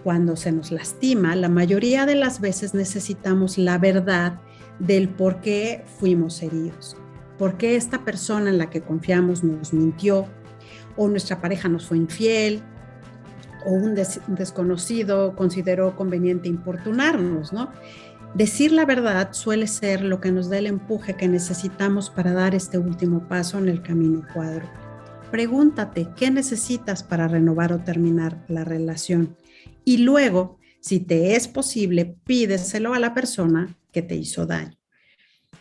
Cuando 0.04 0.36
se 0.36 0.50
nos 0.50 0.70
lastima, 0.70 1.36
la 1.36 1.48
mayoría 1.48 2.06
de 2.06 2.14
las 2.14 2.40
veces 2.40 2.72
necesitamos 2.74 3.58
la 3.58 3.78
verdad 3.78 4.40
del 4.78 5.10
por 5.10 5.40
qué 5.40 5.84
fuimos 5.98 6.42
heridos, 6.42 6.96
por 7.38 7.58
qué 7.58 7.76
esta 7.76 8.04
persona 8.04 8.48
en 8.48 8.58
la 8.58 8.70
que 8.70 8.80
confiamos 8.80 9.44
nos 9.44 9.74
mintió, 9.74 10.26
o 10.96 11.08
nuestra 11.08 11.40
pareja 11.40 11.68
nos 11.68 11.86
fue 11.86 11.98
infiel, 11.98 12.62
o 13.66 13.72
un 13.72 13.94
desconocido 13.94 15.36
consideró 15.36 15.94
conveniente 15.94 16.48
importunarnos, 16.48 17.52
¿no? 17.52 17.70
Decir 18.34 18.72
la 18.72 18.86
verdad 18.86 19.32
suele 19.32 19.66
ser 19.66 20.02
lo 20.02 20.20
que 20.20 20.32
nos 20.32 20.48
da 20.48 20.58
el 20.58 20.66
empuje 20.66 21.14
que 21.14 21.28
necesitamos 21.28 22.08
para 22.08 22.32
dar 22.32 22.54
este 22.54 22.78
último 22.78 23.28
paso 23.28 23.58
en 23.58 23.68
el 23.68 23.82
camino 23.82 24.22
cuadro. 24.32 24.66
Pregúntate 25.30 26.08
qué 26.16 26.30
necesitas 26.30 27.02
para 27.02 27.28
renovar 27.28 27.72
o 27.72 27.80
terminar 27.80 28.42
la 28.48 28.64
relación 28.64 29.36
y 29.84 29.98
luego, 29.98 30.58
si 30.80 31.00
te 31.00 31.36
es 31.36 31.48
posible, 31.48 32.16
pídeselo 32.24 32.94
a 32.94 32.98
la 32.98 33.14
persona 33.14 33.76
que 33.92 34.02
te 34.02 34.16
hizo 34.16 34.46
daño. 34.46 34.76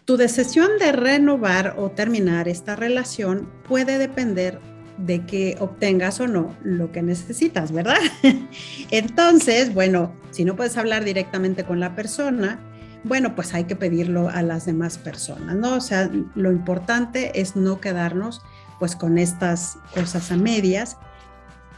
Tu 0.06 0.18
decisión 0.18 0.70
de 0.80 0.92
renovar 0.92 1.76
o 1.78 1.92
terminar 1.92 2.48
esta 2.48 2.76
relación 2.76 3.50
puede 3.68 3.98
depender 3.98 4.60
de 4.98 5.26
que 5.26 5.56
obtengas 5.60 6.20
o 6.20 6.28
no 6.28 6.56
lo 6.64 6.92
que 6.92 7.02
necesitas, 7.02 7.72
¿verdad? 7.72 8.00
Entonces, 8.92 9.74
bueno, 9.74 10.14
si 10.32 10.46
no 10.46 10.56
puedes 10.56 10.78
hablar 10.78 11.06
directamente 11.06 11.64
con 11.64 11.80
la 11.80 11.96
persona, 11.96 12.60
bueno, 13.04 13.34
pues 13.36 13.54
hay 13.54 13.64
que 13.64 13.76
pedirlo 13.76 14.30
a 14.30 14.42
las 14.42 14.66
demás 14.66 14.98
personas, 14.98 15.56
¿no? 15.56 15.76
O 15.76 15.82
sea, 15.82 16.10
lo 16.36 16.52
importante 16.52 17.40
es 17.40 17.56
no 17.56 17.80
quedarnos 17.80 18.42
pues 18.78 18.96
con 18.96 19.18
estas 19.18 19.78
cosas 19.94 20.32
a 20.32 20.38
medias, 20.38 20.98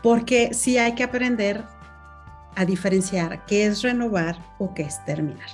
porque 0.01 0.53
sí 0.53 0.77
hay 0.77 0.95
que 0.95 1.03
aprender 1.03 1.63
a 2.55 2.65
diferenciar 2.65 3.45
qué 3.45 3.65
es 3.65 3.81
renovar 3.81 4.37
o 4.57 4.73
qué 4.73 4.83
es 4.83 5.03
terminar. 5.05 5.47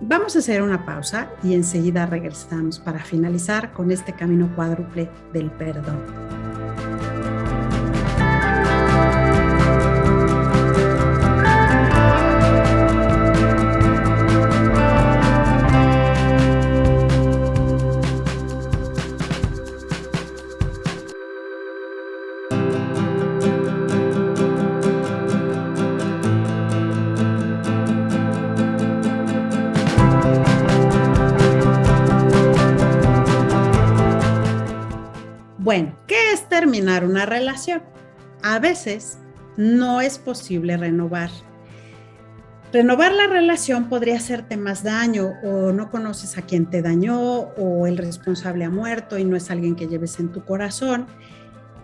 Vamos 0.00 0.36
a 0.36 0.40
hacer 0.40 0.62
una 0.62 0.84
pausa 0.84 1.30
y 1.42 1.54
enseguida 1.54 2.04
regresamos 2.04 2.78
para 2.78 2.98
finalizar 2.98 3.72
con 3.72 3.90
este 3.90 4.12
camino 4.12 4.50
cuádruple 4.54 5.08
del 5.32 5.50
perdón. 5.50 6.45
Bueno, 35.76 35.94
¿qué 36.06 36.32
es 36.32 36.48
terminar 36.48 37.04
una 37.04 37.26
relación? 37.26 37.82
A 38.42 38.58
veces 38.58 39.18
no 39.58 40.00
es 40.00 40.16
posible 40.16 40.74
renovar. 40.78 41.28
Renovar 42.72 43.12
la 43.12 43.26
relación 43.26 43.90
podría 43.90 44.16
hacerte 44.16 44.56
más 44.56 44.82
daño 44.82 45.34
o 45.44 45.72
no 45.72 45.90
conoces 45.90 46.38
a 46.38 46.42
quien 46.42 46.70
te 46.70 46.80
dañó 46.80 47.40
o 47.58 47.86
el 47.86 47.98
responsable 47.98 48.64
ha 48.64 48.70
muerto 48.70 49.18
y 49.18 49.26
no 49.26 49.36
es 49.36 49.50
alguien 49.50 49.76
que 49.76 49.86
lleves 49.86 50.18
en 50.18 50.32
tu 50.32 50.46
corazón. 50.46 51.08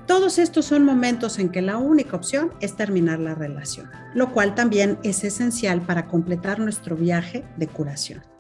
Todos 0.07 0.39
estos 0.39 0.65
son 0.65 0.87
momentos 0.87 1.39
en 1.39 1.51
que 1.51 1.61
la 1.61 1.77
única 1.77 2.17
opción 2.17 2.51
es 2.61 2.75
terminar 2.75 3.19
la 3.19 3.35
relación, 3.35 3.91
lo 4.15 4.33
cual 4.33 4.55
también 4.55 4.99
es 5.03 5.23
esencial 5.23 5.83
para 5.83 6.07
completar 6.07 6.61
nuestro 6.61 6.97
viaje 6.97 7.45
de 7.59 7.67
curación. 7.67 8.32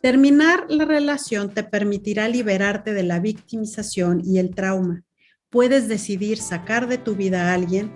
Terminar 0.00 0.66
la 0.68 0.84
relación 0.84 1.50
te 1.50 1.64
permitirá 1.64 2.28
liberarte 2.28 2.94
de 2.94 3.02
la 3.02 3.18
victimización 3.18 4.22
y 4.24 4.38
el 4.38 4.54
trauma. 4.54 5.02
Puedes 5.50 5.88
decidir 5.88 6.38
sacar 6.38 6.86
de 6.86 6.98
tu 6.98 7.16
vida 7.16 7.50
a 7.50 7.54
alguien, 7.54 7.90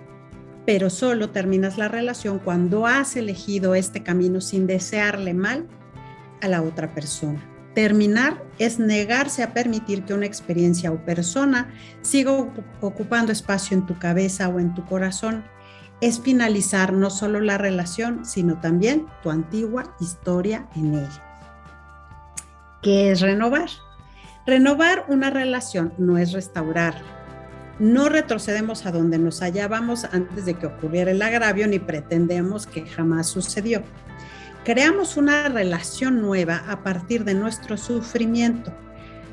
pero 0.65 0.89
solo 0.89 1.29
terminas 1.29 1.77
la 1.77 1.87
relación 1.87 2.39
cuando 2.39 2.87
has 2.87 3.15
elegido 3.15 3.73
este 3.73 4.03
camino 4.03 4.41
sin 4.41 4.67
desearle 4.67 5.33
mal 5.33 5.65
a 6.41 6.49
la 6.49 6.61
otra 6.61 6.93
persona. 6.93 7.41
Terminar 7.73 8.43
es 8.59 8.79
negarse 8.79 9.41
a 9.41 9.53
permitir 9.53 10.03
que 10.03 10.13
una 10.13 10.25
experiencia 10.25 10.91
o 10.91 11.05
persona 11.05 11.73
siga 12.01 12.33
ocupando 12.81 13.31
espacio 13.31 13.77
en 13.77 13.85
tu 13.85 13.97
cabeza 13.97 14.49
o 14.49 14.59
en 14.59 14.73
tu 14.73 14.83
corazón. 14.85 15.45
Es 16.01 16.19
finalizar 16.19 16.91
no 16.91 17.09
solo 17.09 17.39
la 17.39 17.57
relación, 17.57 18.25
sino 18.25 18.59
también 18.59 19.05
tu 19.23 19.31
antigua 19.31 19.95
historia 20.01 20.67
en 20.75 20.95
ella. 20.95 21.22
¿Qué 22.83 23.11
es 23.11 23.21
renovar? 23.21 23.69
Renovar 24.45 25.05
una 25.07 25.29
relación 25.29 25.93
no 25.97 26.17
es 26.17 26.33
restaurar. 26.33 26.95
No 27.79 28.09
retrocedemos 28.09 28.85
a 28.85 28.91
donde 28.91 29.17
nos 29.17 29.41
hallábamos 29.41 30.03
antes 30.03 30.45
de 30.45 30.55
que 30.55 30.67
ocurriera 30.67 31.11
el 31.11 31.21
agravio 31.21 31.65
ni 31.65 31.79
pretendemos 31.79 32.67
que 32.67 32.85
jamás 32.85 33.27
sucedió. 33.27 33.83
Creamos 34.65 35.15
una 35.15 35.47
relación 35.47 36.21
nueva 36.21 36.61
a 36.67 36.83
partir 36.83 37.23
de 37.23 37.35
nuestro 37.35 37.77
sufrimiento, 37.77 38.73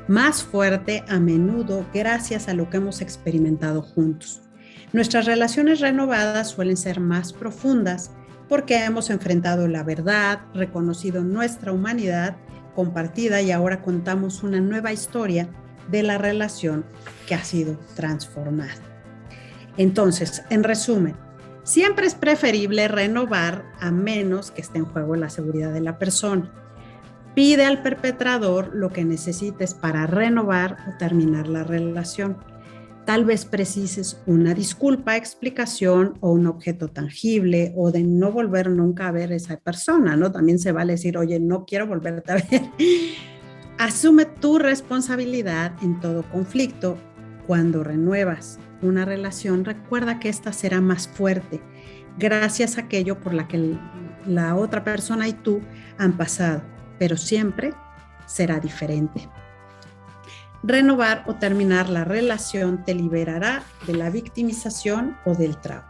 más 0.07 0.43
fuerte 0.43 1.03
a 1.09 1.19
menudo 1.19 1.85
gracias 1.93 2.47
a 2.47 2.53
lo 2.53 2.69
que 2.69 2.77
hemos 2.77 3.01
experimentado 3.01 3.81
juntos. 3.81 4.43
Nuestras 4.93 5.25
relaciones 5.25 5.81
renovadas 5.81 6.51
suelen 6.51 6.77
ser 6.77 7.01
más 7.01 7.33
profundas 7.33 8.11
porque 8.47 8.77
hemos 8.85 9.09
enfrentado 9.09 9.67
la 9.67 9.83
verdad, 9.83 10.39
reconocido 10.53 11.21
nuestra 11.21 11.73
humanidad 11.73 12.37
compartida 12.73 13.41
y 13.41 13.51
ahora 13.51 13.81
contamos 13.81 14.43
una 14.43 14.59
nueva 14.59 14.91
historia 14.91 15.49
de 15.89 16.03
la 16.03 16.17
relación 16.17 16.85
que 17.27 17.35
ha 17.35 17.43
sido 17.43 17.77
transformada. 17.95 18.73
Entonces, 19.77 20.43
en 20.49 20.63
resumen, 20.63 21.15
siempre 21.63 22.05
es 22.07 22.15
preferible 22.15 22.87
renovar 22.87 23.65
a 23.79 23.91
menos 23.91 24.51
que 24.51 24.61
esté 24.61 24.79
en 24.79 24.85
juego 24.85 25.15
la 25.15 25.29
seguridad 25.29 25.73
de 25.73 25.81
la 25.81 25.97
persona. 25.97 26.51
Pide 27.35 27.65
al 27.65 27.81
perpetrador 27.81 28.71
lo 28.73 28.89
que 28.89 29.05
necesites 29.05 29.73
para 29.73 30.05
renovar 30.05 30.77
o 30.87 30.97
terminar 30.97 31.47
la 31.47 31.63
relación. 31.63 32.37
Tal 33.11 33.25
vez 33.25 33.43
precises 33.43 34.21
una 34.25 34.53
disculpa, 34.53 35.17
explicación 35.17 36.17
o 36.21 36.31
un 36.31 36.47
objeto 36.47 36.87
tangible 36.87 37.73
o 37.75 37.91
de 37.91 38.03
no 38.03 38.31
volver 38.31 38.69
nunca 38.69 39.09
a 39.09 39.11
ver 39.11 39.33
a 39.33 39.35
esa 39.35 39.57
persona, 39.57 40.15
¿no? 40.15 40.31
También 40.31 40.59
se 40.59 40.71
vale 40.71 40.93
decir, 40.93 41.17
oye, 41.17 41.37
no 41.37 41.65
quiero 41.65 41.87
volverte 41.87 42.31
a 42.31 42.35
ver. 42.35 42.61
Asume 43.77 44.23
tu 44.23 44.59
responsabilidad 44.59 45.73
en 45.81 45.99
todo 45.99 46.23
conflicto. 46.23 46.97
Cuando 47.47 47.83
renuevas 47.83 48.59
una 48.81 49.03
relación, 49.03 49.65
recuerda 49.65 50.21
que 50.21 50.29
esta 50.29 50.53
será 50.53 50.79
más 50.79 51.09
fuerte 51.09 51.59
gracias 52.17 52.77
a 52.77 52.83
aquello 52.83 53.19
por 53.19 53.33
la 53.33 53.45
que 53.45 53.75
la 54.25 54.55
otra 54.55 54.85
persona 54.85 55.27
y 55.27 55.33
tú 55.33 55.59
han 55.97 56.15
pasado, 56.15 56.61
pero 56.97 57.17
siempre 57.17 57.73
será 58.25 58.61
diferente. 58.61 59.27
Renovar 60.63 61.23
o 61.27 61.35
terminar 61.35 61.89
la 61.89 62.03
relación 62.03 62.83
te 62.83 62.93
liberará 62.93 63.63
de 63.87 63.93
la 63.93 64.09
victimización 64.09 65.17
o 65.25 65.33
del 65.33 65.57
trauma. 65.57 65.87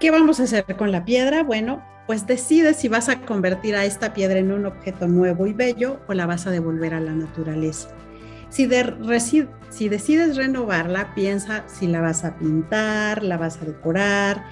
¿Qué 0.00 0.10
vamos 0.10 0.40
a 0.40 0.44
hacer 0.44 0.64
con 0.76 0.90
la 0.90 1.04
piedra? 1.04 1.42
Bueno, 1.42 1.82
pues 2.06 2.26
decide 2.26 2.74
si 2.74 2.88
vas 2.88 3.08
a 3.08 3.20
convertir 3.20 3.76
a 3.76 3.84
esta 3.84 4.12
piedra 4.14 4.38
en 4.38 4.52
un 4.52 4.66
objeto 4.66 5.06
nuevo 5.06 5.46
y 5.46 5.52
bello 5.52 6.00
o 6.08 6.14
la 6.14 6.26
vas 6.26 6.46
a 6.46 6.50
devolver 6.50 6.94
a 6.94 7.00
la 7.00 7.12
naturaleza. 7.12 7.88
Si, 8.48 8.68
si, 9.70 9.88
decides 9.88 10.36
renovarla, 10.36 11.14
piensa 11.14 11.64
si 11.66 11.86
la 11.86 12.00
vas 12.00 12.24
a 12.24 12.36
pintar, 12.36 13.22
la 13.22 13.38
vas 13.38 13.58
a 13.62 13.64
decorar 13.64 14.44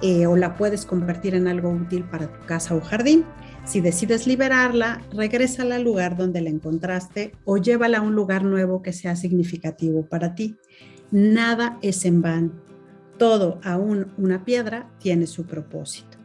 eh, 0.00 0.26
o 0.26 0.36
la 0.36 0.54
puedes 0.54 0.86
convertir 0.86 1.34
en 1.34 1.48
algo 1.48 1.70
útil 1.70 2.04
para 2.04 2.28
tu 2.28 2.46
casa 2.46 2.74
o 2.74 2.80
jardín. 2.80 3.24
Si 3.68 3.82
decides 3.82 4.26
liberarla, 4.26 5.02
regrésala 5.12 5.76
al 5.76 5.84
lugar 5.84 6.16
donde 6.16 6.40
la 6.40 6.48
encontraste 6.48 7.32
o 7.44 7.58
llévala 7.58 7.98
a 7.98 8.00
un 8.00 8.14
lugar 8.14 8.42
nuevo 8.42 8.80
que 8.80 8.94
sea 8.94 9.14
significativo 9.14 10.06
para 10.06 10.34
ti. 10.34 10.56
Nada 11.10 11.78
es 11.82 12.06
en 12.06 12.22
vano. 12.22 12.52
Todo, 13.18 13.60
aún 13.62 14.06
una 14.16 14.46
piedra, 14.46 14.88
tiene 15.00 15.26
su 15.26 15.44
propósito. 15.44 16.16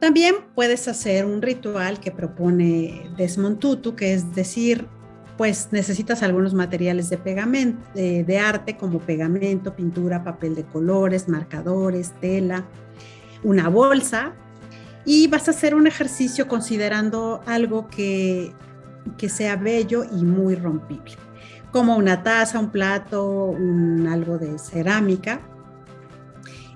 También 0.00 0.34
puedes 0.56 0.88
hacer 0.88 1.26
un 1.26 1.42
ritual 1.42 2.00
que 2.00 2.10
propone 2.10 3.08
Desmond 3.16 3.60
Tutu, 3.60 3.94
que 3.94 4.12
es 4.12 4.34
decir, 4.34 4.88
pues 5.38 5.68
necesitas 5.70 6.24
algunos 6.24 6.54
materiales 6.54 7.08
de 7.08 7.18
pegamento, 7.18 7.86
de 7.94 8.38
arte 8.38 8.76
como 8.76 8.98
pegamento, 8.98 9.76
pintura, 9.76 10.24
papel 10.24 10.56
de 10.56 10.64
colores, 10.64 11.28
marcadores, 11.28 12.10
tela, 12.20 12.66
una 13.44 13.68
bolsa 13.68 14.34
y 15.04 15.26
vas 15.26 15.48
a 15.48 15.52
hacer 15.52 15.74
un 15.74 15.86
ejercicio 15.86 16.48
considerando 16.48 17.42
algo 17.46 17.88
que, 17.88 18.52
que 19.16 19.28
sea 19.28 19.56
bello 19.56 20.04
y 20.04 20.24
muy 20.24 20.54
rompible, 20.54 21.14
como 21.70 21.96
una 21.96 22.22
taza, 22.22 22.58
un 22.58 22.70
plato, 22.70 23.46
un, 23.46 24.06
algo 24.06 24.38
de 24.38 24.58
cerámica. 24.58 25.40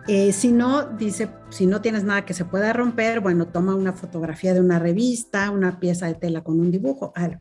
Eh, 0.08 0.32
si 0.32 0.52
no, 0.52 0.84
dice, 0.84 1.30
si 1.50 1.66
no 1.66 1.80
tienes 1.80 2.04
nada 2.04 2.24
que 2.24 2.34
se 2.34 2.44
pueda 2.44 2.72
romper, 2.72 3.20
bueno, 3.20 3.48
toma 3.48 3.74
una 3.74 3.92
fotografía 3.92 4.54
de 4.54 4.60
una 4.60 4.78
revista, 4.78 5.50
una 5.50 5.80
pieza 5.80 6.06
de 6.06 6.14
tela 6.14 6.42
con 6.42 6.60
un 6.60 6.70
dibujo, 6.70 7.12
algo. 7.16 7.40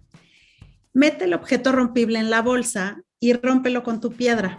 Mete 0.93 1.25
el 1.25 1.33
objeto 1.33 1.71
rompible 1.71 2.19
en 2.19 2.29
la 2.29 2.41
bolsa 2.41 3.01
y 3.19 3.33
rómpelo 3.33 3.83
con 3.83 3.99
tu 3.99 4.11
piedra. 4.11 4.57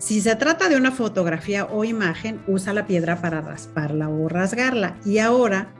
Si 0.00 0.22
se 0.22 0.34
trata 0.34 0.70
de 0.70 0.76
una 0.76 0.92
fotografía 0.92 1.66
o 1.66 1.84
imagen, 1.84 2.40
usa 2.46 2.72
la 2.72 2.86
piedra 2.86 3.20
para 3.20 3.42
rasparla 3.42 4.08
o 4.08 4.30
rasgarla. 4.30 4.96
Y 5.04 5.18
ahora 5.18 5.74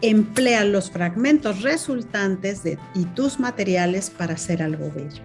emplea 0.00 0.64
los 0.64 0.90
fragmentos 0.90 1.62
resultantes 1.62 2.64
de, 2.64 2.76
y 2.92 3.04
tus 3.04 3.38
materiales 3.38 4.10
para 4.10 4.34
hacer 4.34 4.64
algo 4.64 4.90
bello. 4.92 5.22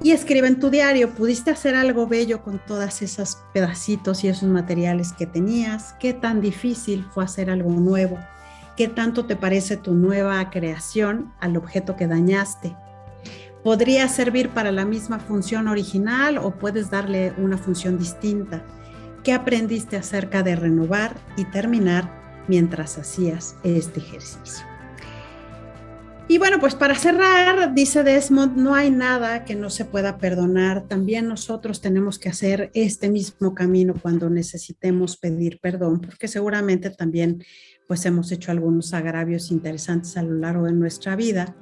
Y 0.00 0.12
escribe 0.12 0.46
en 0.46 0.60
tu 0.60 0.70
diario, 0.70 1.14
¿pudiste 1.14 1.50
hacer 1.50 1.74
algo 1.74 2.06
bello 2.06 2.44
con 2.44 2.60
todas 2.64 3.02
esos 3.02 3.38
pedacitos 3.52 4.22
y 4.22 4.28
esos 4.28 4.48
materiales 4.48 5.12
que 5.12 5.26
tenías? 5.26 5.96
¿Qué 5.98 6.12
tan 6.12 6.40
difícil 6.40 7.04
fue 7.12 7.24
hacer 7.24 7.50
algo 7.50 7.70
nuevo? 7.70 8.20
¿Qué 8.76 8.86
tanto 8.86 9.26
te 9.26 9.34
parece 9.34 9.76
tu 9.76 9.94
nueva 9.94 10.48
creación 10.50 11.32
al 11.40 11.56
objeto 11.56 11.96
que 11.96 12.06
dañaste? 12.06 12.76
Podría 13.66 14.06
servir 14.06 14.50
para 14.50 14.70
la 14.70 14.84
misma 14.84 15.18
función 15.18 15.66
original 15.66 16.38
o 16.38 16.52
puedes 16.52 16.88
darle 16.88 17.32
una 17.36 17.58
función 17.58 17.98
distinta. 17.98 18.64
¿Qué 19.24 19.32
aprendiste 19.32 19.96
acerca 19.96 20.44
de 20.44 20.54
renovar 20.54 21.16
y 21.36 21.46
terminar 21.46 22.08
mientras 22.46 22.96
hacías 22.96 23.56
este 23.64 23.98
ejercicio? 23.98 24.64
Y 26.28 26.38
bueno, 26.38 26.60
pues 26.60 26.76
para 26.76 26.94
cerrar, 26.94 27.74
dice 27.74 28.04
Desmond, 28.04 28.56
no 28.56 28.76
hay 28.76 28.92
nada 28.92 29.44
que 29.44 29.56
no 29.56 29.68
se 29.68 29.84
pueda 29.84 30.16
perdonar. 30.18 30.86
También 30.86 31.26
nosotros 31.26 31.80
tenemos 31.80 32.20
que 32.20 32.28
hacer 32.28 32.70
este 32.72 33.10
mismo 33.10 33.52
camino 33.52 33.94
cuando 34.00 34.30
necesitemos 34.30 35.16
pedir 35.16 35.58
perdón, 35.60 36.00
porque 36.00 36.28
seguramente 36.28 36.90
también 36.90 37.42
pues 37.88 38.06
hemos 38.06 38.30
hecho 38.30 38.52
algunos 38.52 38.94
agravios 38.94 39.50
interesantes 39.50 40.16
a 40.16 40.22
lo 40.22 40.34
largo 40.34 40.66
de 40.66 40.72
nuestra 40.72 41.16
vida 41.16 41.56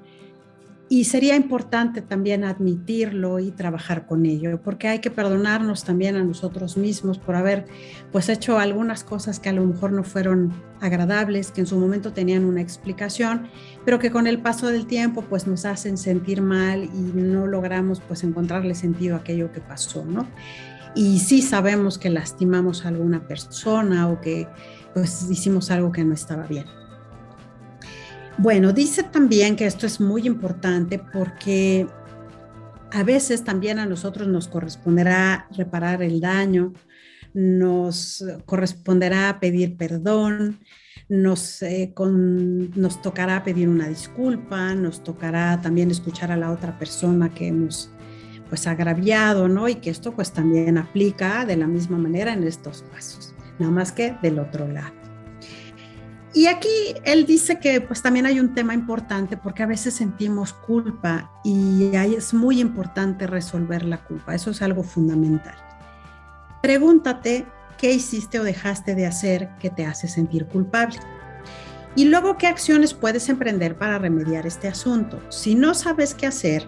y 0.94 1.02
sería 1.02 1.34
importante 1.34 2.02
también 2.02 2.44
admitirlo 2.44 3.40
y 3.40 3.50
trabajar 3.50 4.06
con 4.06 4.26
ello, 4.26 4.60
porque 4.62 4.86
hay 4.86 5.00
que 5.00 5.10
perdonarnos 5.10 5.82
también 5.82 6.14
a 6.14 6.22
nosotros 6.22 6.76
mismos 6.76 7.18
por 7.18 7.34
haber 7.34 7.66
pues 8.12 8.28
hecho 8.28 8.60
algunas 8.60 9.02
cosas 9.02 9.40
que 9.40 9.48
a 9.48 9.52
lo 9.52 9.64
mejor 9.64 9.90
no 9.90 10.04
fueron 10.04 10.52
agradables, 10.80 11.50
que 11.50 11.62
en 11.62 11.66
su 11.66 11.76
momento 11.76 12.12
tenían 12.12 12.44
una 12.44 12.60
explicación, 12.60 13.48
pero 13.84 13.98
que 13.98 14.12
con 14.12 14.28
el 14.28 14.40
paso 14.40 14.68
del 14.68 14.86
tiempo 14.86 15.22
pues 15.22 15.48
nos 15.48 15.64
hacen 15.64 15.98
sentir 15.98 16.40
mal 16.42 16.84
y 16.84 17.00
no 17.12 17.48
logramos 17.48 18.00
pues 18.00 18.22
encontrarle 18.22 18.76
sentido 18.76 19.16
a 19.16 19.18
aquello 19.18 19.50
que 19.50 19.60
pasó, 19.60 20.04
¿no? 20.04 20.28
Y 20.94 21.18
sí 21.18 21.42
sabemos 21.42 21.98
que 21.98 22.08
lastimamos 22.08 22.84
a 22.84 22.90
alguna 22.90 23.26
persona 23.26 24.08
o 24.08 24.20
que 24.20 24.46
pues 24.94 25.28
hicimos 25.28 25.72
algo 25.72 25.90
que 25.90 26.04
no 26.04 26.14
estaba 26.14 26.46
bien. 26.46 26.66
Bueno, 28.36 28.72
dice 28.72 29.04
también 29.04 29.54
que 29.54 29.64
esto 29.64 29.86
es 29.86 30.00
muy 30.00 30.26
importante 30.26 30.98
porque 30.98 31.86
a 32.90 33.04
veces 33.04 33.44
también 33.44 33.78
a 33.78 33.86
nosotros 33.86 34.26
nos 34.26 34.48
corresponderá 34.48 35.48
reparar 35.56 36.02
el 36.02 36.20
daño, 36.20 36.72
nos 37.32 38.24
corresponderá 38.44 39.38
pedir 39.38 39.76
perdón, 39.76 40.60
nos, 41.08 41.62
eh, 41.62 41.92
nos 41.96 43.02
tocará 43.02 43.44
pedir 43.44 43.68
una 43.68 43.88
disculpa, 43.88 44.74
nos 44.74 45.04
tocará 45.04 45.60
también 45.60 45.90
escuchar 45.90 46.32
a 46.32 46.36
la 46.36 46.50
otra 46.50 46.76
persona 46.78 47.32
que 47.32 47.48
hemos 47.48 47.90
pues 48.48 48.66
agraviado, 48.66 49.48
¿no? 49.48 49.68
Y 49.68 49.76
que 49.76 49.90
esto 49.90 50.12
pues 50.12 50.32
también 50.32 50.76
aplica 50.76 51.44
de 51.44 51.56
la 51.56 51.66
misma 51.66 51.98
manera 51.98 52.32
en 52.32 52.44
estos 52.44 52.84
casos, 52.92 53.34
nada 53.58 53.72
más 53.72 53.92
que 53.92 54.16
del 54.22 54.38
otro 54.38 54.66
lado. 54.68 55.03
Y 56.34 56.48
aquí 56.48 56.96
él 57.04 57.26
dice 57.26 57.60
que 57.60 57.80
pues 57.80 58.02
también 58.02 58.26
hay 58.26 58.40
un 58.40 58.54
tema 58.54 58.74
importante 58.74 59.36
porque 59.36 59.62
a 59.62 59.66
veces 59.66 59.94
sentimos 59.94 60.52
culpa 60.52 61.30
y 61.44 61.94
ahí 61.94 62.16
es 62.16 62.34
muy 62.34 62.60
importante 62.60 63.28
resolver 63.28 63.84
la 63.84 64.02
culpa. 64.04 64.34
Eso 64.34 64.50
es 64.50 64.60
algo 64.60 64.82
fundamental. 64.82 65.54
Pregúntate 66.60 67.46
qué 67.78 67.92
hiciste 67.92 68.40
o 68.40 68.42
dejaste 68.42 68.96
de 68.96 69.06
hacer 69.06 69.48
que 69.60 69.70
te 69.70 69.86
hace 69.86 70.08
sentir 70.08 70.46
culpable. 70.46 70.98
Y 71.94 72.06
luego 72.06 72.36
qué 72.36 72.48
acciones 72.48 72.94
puedes 72.94 73.28
emprender 73.28 73.78
para 73.78 74.00
remediar 74.00 74.44
este 74.44 74.66
asunto. 74.66 75.20
Si 75.28 75.54
no 75.54 75.72
sabes 75.74 76.16
qué 76.16 76.26
hacer, 76.26 76.66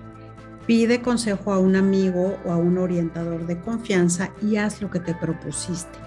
pide 0.67 1.03
consejo 1.03 1.53
a 1.53 1.59
un 1.59 1.75
amigo 1.75 2.39
o 2.45 2.53
a 2.53 2.57
un 2.57 2.79
orientador 2.79 3.49
de 3.49 3.61
confianza 3.61 4.31
y 4.41 4.59
haz 4.59 4.81
lo 4.81 4.91
que 4.91 5.01
te 5.01 5.15
propusiste. 5.15 5.99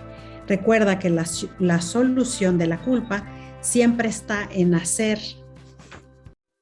Recuerda 0.48 0.98
que 0.98 1.10
la, 1.10 1.26
la 1.60 1.82
solución 1.82 2.58
de 2.58 2.67
la 2.67 2.80
culpa 2.80 3.26
siempre 3.62 4.10
está 4.10 4.48
en 4.52 4.76
hacer 4.76 5.19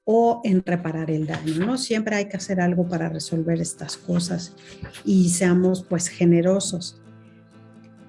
o 0.10 0.42
en 0.46 0.64
reparar 0.66 1.12
el 1.12 1.28
daño, 1.28 1.66
¿no? 1.66 1.78
Siempre 1.78 2.16
hay 2.16 2.30
que 2.30 2.38
hacer 2.38 2.62
algo 2.62 2.88
para 2.88 3.10
resolver 3.10 3.60
estas 3.60 3.98
cosas 3.98 4.56
y 5.04 5.30
seamos 5.30 5.84
pues 5.84 6.08
generosos. 6.08 7.02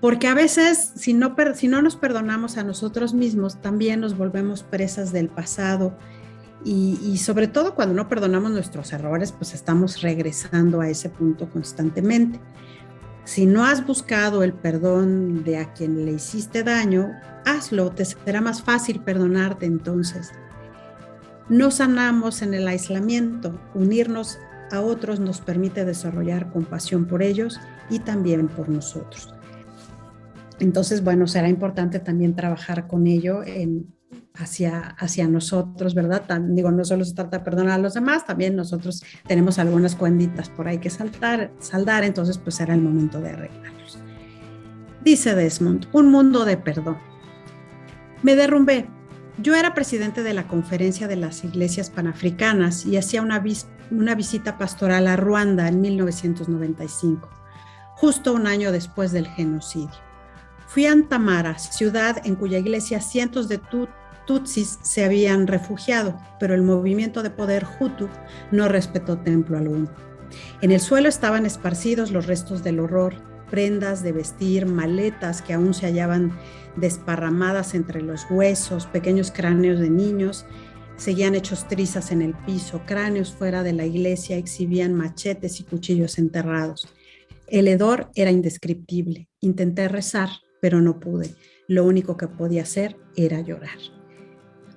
Porque 0.01 0.29
a 0.29 0.35
veces 0.35 0.93
si 0.95 1.13
no, 1.13 1.35
si 1.55 1.67
no 1.67 1.83
nos 1.83 1.97
perdonamos 1.97 2.57
a 2.57 2.63
nosotros 2.63 3.15
mismos, 3.15 3.61
también 3.61 3.99
nos 3.99 4.17
volvemos 4.17 4.63
presas 4.63 5.13
del 5.13 5.29
pasado 5.29 5.99
y, 6.65 7.01
y 7.03 7.19
sobre 7.19 7.49
todo 7.49 7.75
cuando 7.75 7.95
no 7.95 8.09
perdonamos 8.09 8.53
nuestros 8.53 8.93
errores, 8.93 9.33
pues 9.33 9.53
estamos 9.53 10.01
regresando 10.01 10.81
a 10.81 10.89
ese 10.89 11.09
punto 11.09 11.51
constantemente. 11.51 12.39
Si 13.29 13.45
no 13.45 13.67
has 13.67 13.87
buscado 13.87 14.43
el 14.43 14.55
perdón 14.55 15.45
de 15.45 15.59
a 15.59 15.75
quien 15.75 16.07
le 16.07 16.13
hiciste 16.13 16.63
daño, 16.63 17.11
hazlo, 17.45 17.91
te 17.91 18.07
será 18.07 18.41
más 18.41 18.63
fácil 18.63 19.01
perdonarte 19.01 19.67
entonces. 19.67 20.31
No 21.51 21.71
sanamos 21.71 22.41
en 22.41 22.55
el 22.55 22.67
aislamiento, 22.67 23.61
unirnos 23.75 24.39
a 24.73 24.81
otros 24.81 25.21
nos 25.21 25.43
permite 25.43 25.85
desarrollar 25.85 26.51
compasión 26.51 27.05
por 27.05 27.23
ellos 27.23 27.61
y 27.91 27.99
también 27.99 28.49
por 28.49 28.71
nosotros. 28.71 29.35
Entonces, 30.59 31.05
bueno, 31.05 31.27
será 31.27 31.51
importante 31.51 31.99
también 31.99 32.35
trabajar 32.35 32.87
con 32.87 33.07
ello 33.07 33.43
en, 33.45 33.95
hacia, 34.39 34.81
hacia 34.99 35.29
nosotros, 35.29 35.95
¿verdad? 35.95 36.23
digo, 36.49 36.71
no 36.71 36.85
solo 36.85 37.05
se 37.05 37.15
trata 37.15 37.39
de 37.39 37.45
perdonar 37.45 37.75
a 37.75 37.83
los 37.83 37.95
demás, 37.95 38.25
también 38.25 38.57
nosotros 38.57 39.03
tenemos 39.27 39.59
algunas 39.59 39.97
cuenditas 39.97 40.49
por 40.49 40.69
ahí 40.69 40.79
que 40.79 40.91
saltar, 40.91 41.53
saldar, 41.59 42.05
entonces 42.05 42.39
pues 42.39 42.57
será 42.57 42.75
el 42.75 42.81
momento 42.81 43.21
de 43.21 43.31
arreglarlos. 43.31 43.99
Dice 45.03 45.35
Desmond, 45.35 45.89
un 45.93 46.11
mundo 46.11 46.45
de 46.45 46.57
perdón. 46.57 46.99
Me 48.23 48.37
derrumbé. 48.37 48.89
Yo 49.41 49.55
era 49.55 49.75
presidente 49.75 50.25
de 50.25 50.35
la 50.35 50.49
Conferencia 50.49 51.07
de 51.07 51.15
las 51.15 51.45
Iglesias 51.45 51.91
Panafricanas 51.91 52.85
y 52.85 52.97
hacía 52.97 53.23
una, 53.23 53.43
una 53.93 54.15
visita 54.17 54.59
pastoral 54.59 55.07
a 55.07 55.17
Ruanda 55.17 55.69
en 55.69 55.81
1995, 55.81 57.29
justo 57.95 58.33
un 58.33 58.49
año 58.49 58.73
después 58.73 59.13
del 59.13 59.29
genocidio. 59.29 60.09
Fui 60.67 60.87
a 60.87 60.93
Antamara, 60.93 61.59
ciudad 61.59 62.21
en 62.25 62.35
cuya 62.35 62.59
iglesia 62.59 63.01
cientos 63.01 63.49
de 63.49 63.59
tutsis 64.29 64.79
se 64.83 65.07
habían 65.07 65.47
refugiado, 65.47 66.21
pero 66.39 66.55
el 66.55 66.63
movimiento 66.63 67.23
de 67.23 67.31
poder 67.31 67.67
Hutu 67.81 68.11
no 68.53 68.69
respetó 68.69 69.17
templo 69.17 69.57
alguno. 69.57 69.91
En 70.61 70.71
el 70.71 70.81
suelo 70.81 71.09
estaban 71.09 71.47
esparcidos 71.47 72.11
los 72.11 72.27
restos 72.27 72.63
del 72.63 72.79
horror, 72.79 73.15
prendas 73.51 74.03
de 74.03 74.13
vestir, 74.13 74.67
maletas 74.67 75.41
que 75.41 75.55
aún 75.55 75.73
se 75.73 75.87
hallaban 75.87 76.39
desparramadas 76.77 77.75
entre 77.75 78.03
los 78.03 78.27
huesos, 78.31 78.87
pequeños 78.87 79.33
cráneos 79.33 79.81
de 79.81 79.89
niños, 79.89 80.45
seguían 80.99 81.35
hechos 81.35 81.67
trizas 81.67 82.13
en 82.13 82.21
el 82.21 82.35
piso, 82.35 82.83
cráneos 82.85 83.33
fuera 83.33 83.63
de 83.63 83.73
la 83.73 83.87
iglesia 83.87 84.37
exhibían 84.37 84.93
machetes 84.95 85.59
y 85.59 85.65
cuchillos 85.65 86.19
enterrados. 86.19 86.87
El 87.47 87.67
hedor 87.67 88.11
era 88.15 88.31
indescriptible. 88.31 89.31
Intenté 89.41 89.89
rezar, 89.89 90.29
pero 90.61 90.83
no 90.83 91.01
pude. 91.01 91.35
Lo 91.67 91.85
único 91.85 92.19
que 92.19 92.29
podía 92.29 92.65
hacer 92.65 92.99
era 93.17 93.41
llorar. 93.41 93.79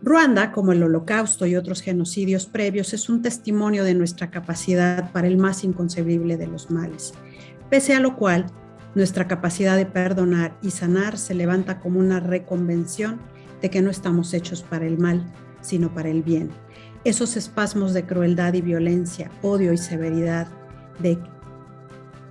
Ruanda, 0.04 0.52
como 0.52 0.72
el 0.72 0.82
holocausto 0.82 1.46
y 1.46 1.56
otros 1.56 1.82
genocidios 1.82 2.48
previos, 2.48 2.94
es 2.94 3.08
un 3.08 3.22
testimonio 3.22 3.84
de 3.84 3.94
nuestra 3.94 4.32
capacidad 4.32 5.12
para 5.12 5.28
el 5.28 5.38
más 5.38 5.64
inconcebible 5.64 6.38
de 6.38 6.48
los 6.48 6.72
males, 6.72 7.14
pese 7.70 7.94
a 7.94 8.00
lo 8.00 8.16
cual 8.16 8.48
nuestra 8.96 9.28
capacidad 9.28 9.78
de 9.78 9.86
perdonar 9.86 10.58
y 10.62 10.72
sanar 10.72 11.18
se 11.18 11.36
levanta 11.36 11.80
como 11.80 12.00
una 12.00 12.20
reconvención 12.20 13.20
de 13.62 13.70
que 13.70 13.82
no 13.82 13.92
estamos 13.92 14.34
hechos 14.34 14.64
para 14.64 14.88
el 14.88 14.98
mal, 14.98 15.24
sino 15.62 15.94
para 15.94 16.10
el 16.10 16.24
bien. 16.24 16.50
Esos 17.04 17.38
espasmos 17.38 17.94
de 17.94 18.06
crueldad 18.06 18.54
y 18.54 18.62
violencia, 18.62 19.30
odio 19.44 19.72
y 19.72 19.78
severidad 19.78 20.48
de 21.00 21.20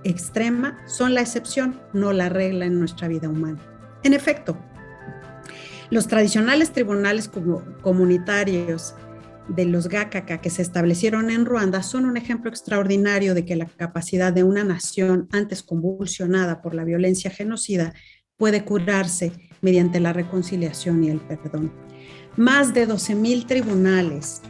extrema 0.03 0.77
son 0.87 1.13
la 1.13 1.21
excepción, 1.21 1.79
no 1.93 2.11
la 2.11 2.27
regla 2.27 2.65
en 2.65 2.79
nuestra 2.79 3.07
vida 3.07 3.29
humana. 3.29 3.59
En 4.03 4.13
efecto, 4.13 4.57
Los 5.91 6.07
tradicionales 6.07 6.71
tribunales 6.71 7.29
comunitarios 7.81 8.95
de 9.49 9.65
los 9.65 9.89
GACACA 9.89 10.39
que 10.39 10.49
se 10.49 10.61
establecieron 10.61 11.29
en 11.29 11.45
Ruanda 11.45 11.83
son 11.83 12.05
un 12.05 12.15
ejemplo 12.15 12.49
extraordinario 12.49 13.33
de 13.33 13.43
que 13.43 13.57
la 13.57 13.65
capacidad 13.65 14.31
de 14.31 14.43
una 14.43 14.63
nación 14.63 15.27
antes 15.33 15.61
convulsionada 15.61 16.61
por 16.61 16.75
la 16.75 16.85
violencia 16.85 17.29
genocida 17.29 17.93
puede 18.37 18.63
curarse 18.63 19.33
mediante 19.59 19.99
la 19.99 20.13
reconciliación 20.13 21.03
y 21.03 21.09
el 21.09 21.19
perdón. 21.19 21.73
Más 22.37 22.73
de 22.73 22.87
12.000 22.87 23.45
tribunales 23.45 24.41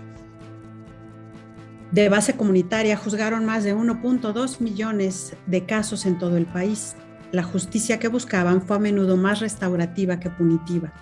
de 1.91 2.07
base 2.07 2.37
comunitaria 2.37 2.95
juzgaron 2.97 3.45
más 3.45 3.63
de 3.63 3.75
1.2 3.75 4.61
millones 4.61 5.35
de 5.47 5.65
casos 5.65 6.05
en 6.05 6.19
todo 6.19 6.37
el 6.37 6.45
país. 6.45 6.95
La 7.31 7.41
justicia 7.41 7.97
que 7.97 8.09
buscaban 8.09 8.61
fue 8.61 8.75
a 8.75 8.79
menudo 8.79 9.17
más 9.17 9.39
restaurativa 9.39 10.19
que 10.19 10.29
punitiva 10.29 10.93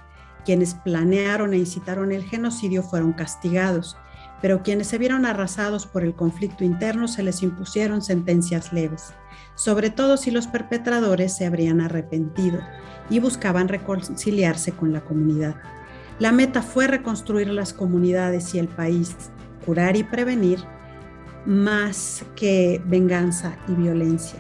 quienes 0.50 0.74
planearon 0.74 1.54
e 1.54 1.58
incitaron 1.58 2.12
el 2.12 2.24
genocidio 2.24 2.82
fueron 2.82 3.14
castigados, 3.14 3.96
pero 4.42 4.64
quienes 4.64 4.88
se 4.88 4.98
vieron 4.98 5.28
arrasados 5.28 5.86
por 5.86 6.04
el 6.04 6.16
conflicto 6.16 6.64
interno 6.64 7.08
se 7.08 7.22
les 7.22 7.44
impusieron 7.44 8.02
sentencias 8.02 8.74
leves, 8.74 9.14
sobre 9.54 9.92
todo 9.92 10.18
si 10.18 10.32
los 10.32 10.48
perpetradores 10.48 11.38
se 11.38 11.46
habrían 11.46 11.82
arrepentido 11.82 12.62
y 13.12 13.20
buscaban 13.20 13.68
reconciliarse 13.68 14.72
con 14.72 14.92
la 14.92 15.02
comunidad. 15.02 15.54
La 16.18 16.32
meta 16.32 16.64
fue 16.64 16.88
reconstruir 16.88 17.50
las 17.50 17.72
comunidades 17.72 18.56
y 18.56 18.58
el 18.58 18.70
país, 18.70 19.16
curar 19.68 19.98
y 19.98 20.04
prevenir, 20.04 20.64
más 21.46 22.26
que 22.36 22.82
venganza 22.88 23.56
y 23.68 23.74
violencia. 23.74 24.40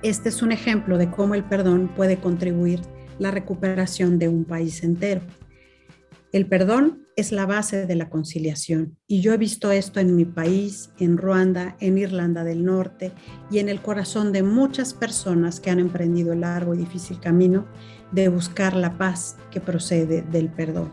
Este 0.00 0.30
es 0.30 0.40
un 0.40 0.52
ejemplo 0.52 0.96
de 0.96 1.10
cómo 1.10 1.34
el 1.34 1.44
perdón 1.44 1.88
puede 1.94 2.16
contribuir 2.18 2.80
la 3.20 3.30
recuperación 3.30 4.18
de 4.18 4.28
un 4.28 4.44
país 4.44 4.82
entero. 4.82 5.20
El 6.32 6.46
perdón 6.46 7.06
es 7.16 7.32
la 7.32 7.44
base 7.44 7.86
de 7.86 7.94
la 7.94 8.08
conciliación 8.08 8.96
y 9.06 9.20
yo 9.20 9.34
he 9.34 9.36
visto 9.36 9.70
esto 9.72 10.00
en 10.00 10.16
mi 10.16 10.24
país, 10.24 10.90
en 10.98 11.18
Ruanda, 11.18 11.76
en 11.80 11.98
Irlanda 11.98 12.44
del 12.44 12.64
Norte 12.64 13.12
y 13.50 13.58
en 13.58 13.68
el 13.68 13.82
corazón 13.82 14.32
de 14.32 14.42
muchas 14.42 14.94
personas 14.94 15.60
que 15.60 15.70
han 15.70 15.80
emprendido 15.80 16.32
el 16.32 16.40
largo 16.40 16.74
y 16.74 16.78
difícil 16.78 17.20
camino 17.20 17.66
de 18.10 18.28
buscar 18.28 18.74
la 18.74 18.96
paz 18.96 19.36
que 19.50 19.60
procede 19.60 20.22
del 20.22 20.48
perdón. 20.48 20.90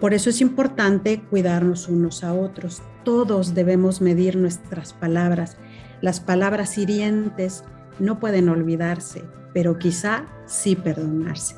Por 0.00 0.14
eso 0.14 0.30
es 0.30 0.40
importante 0.40 1.20
cuidarnos 1.28 1.88
unos 1.88 2.24
a 2.24 2.32
otros. 2.32 2.82
Todos 3.04 3.54
debemos 3.54 4.00
medir 4.00 4.36
nuestras 4.36 4.94
palabras. 4.94 5.58
Las 6.00 6.20
palabras 6.20 6.78
hirientes 6.78 7.64
no 7.98 8.18
pueden 8.18 8.48
olvidarse, 8.48 9.24
pero 9.54 9.78
quizá 9.78 10.26
sí 10.46 10.76
perdonarse. 10.76 11.56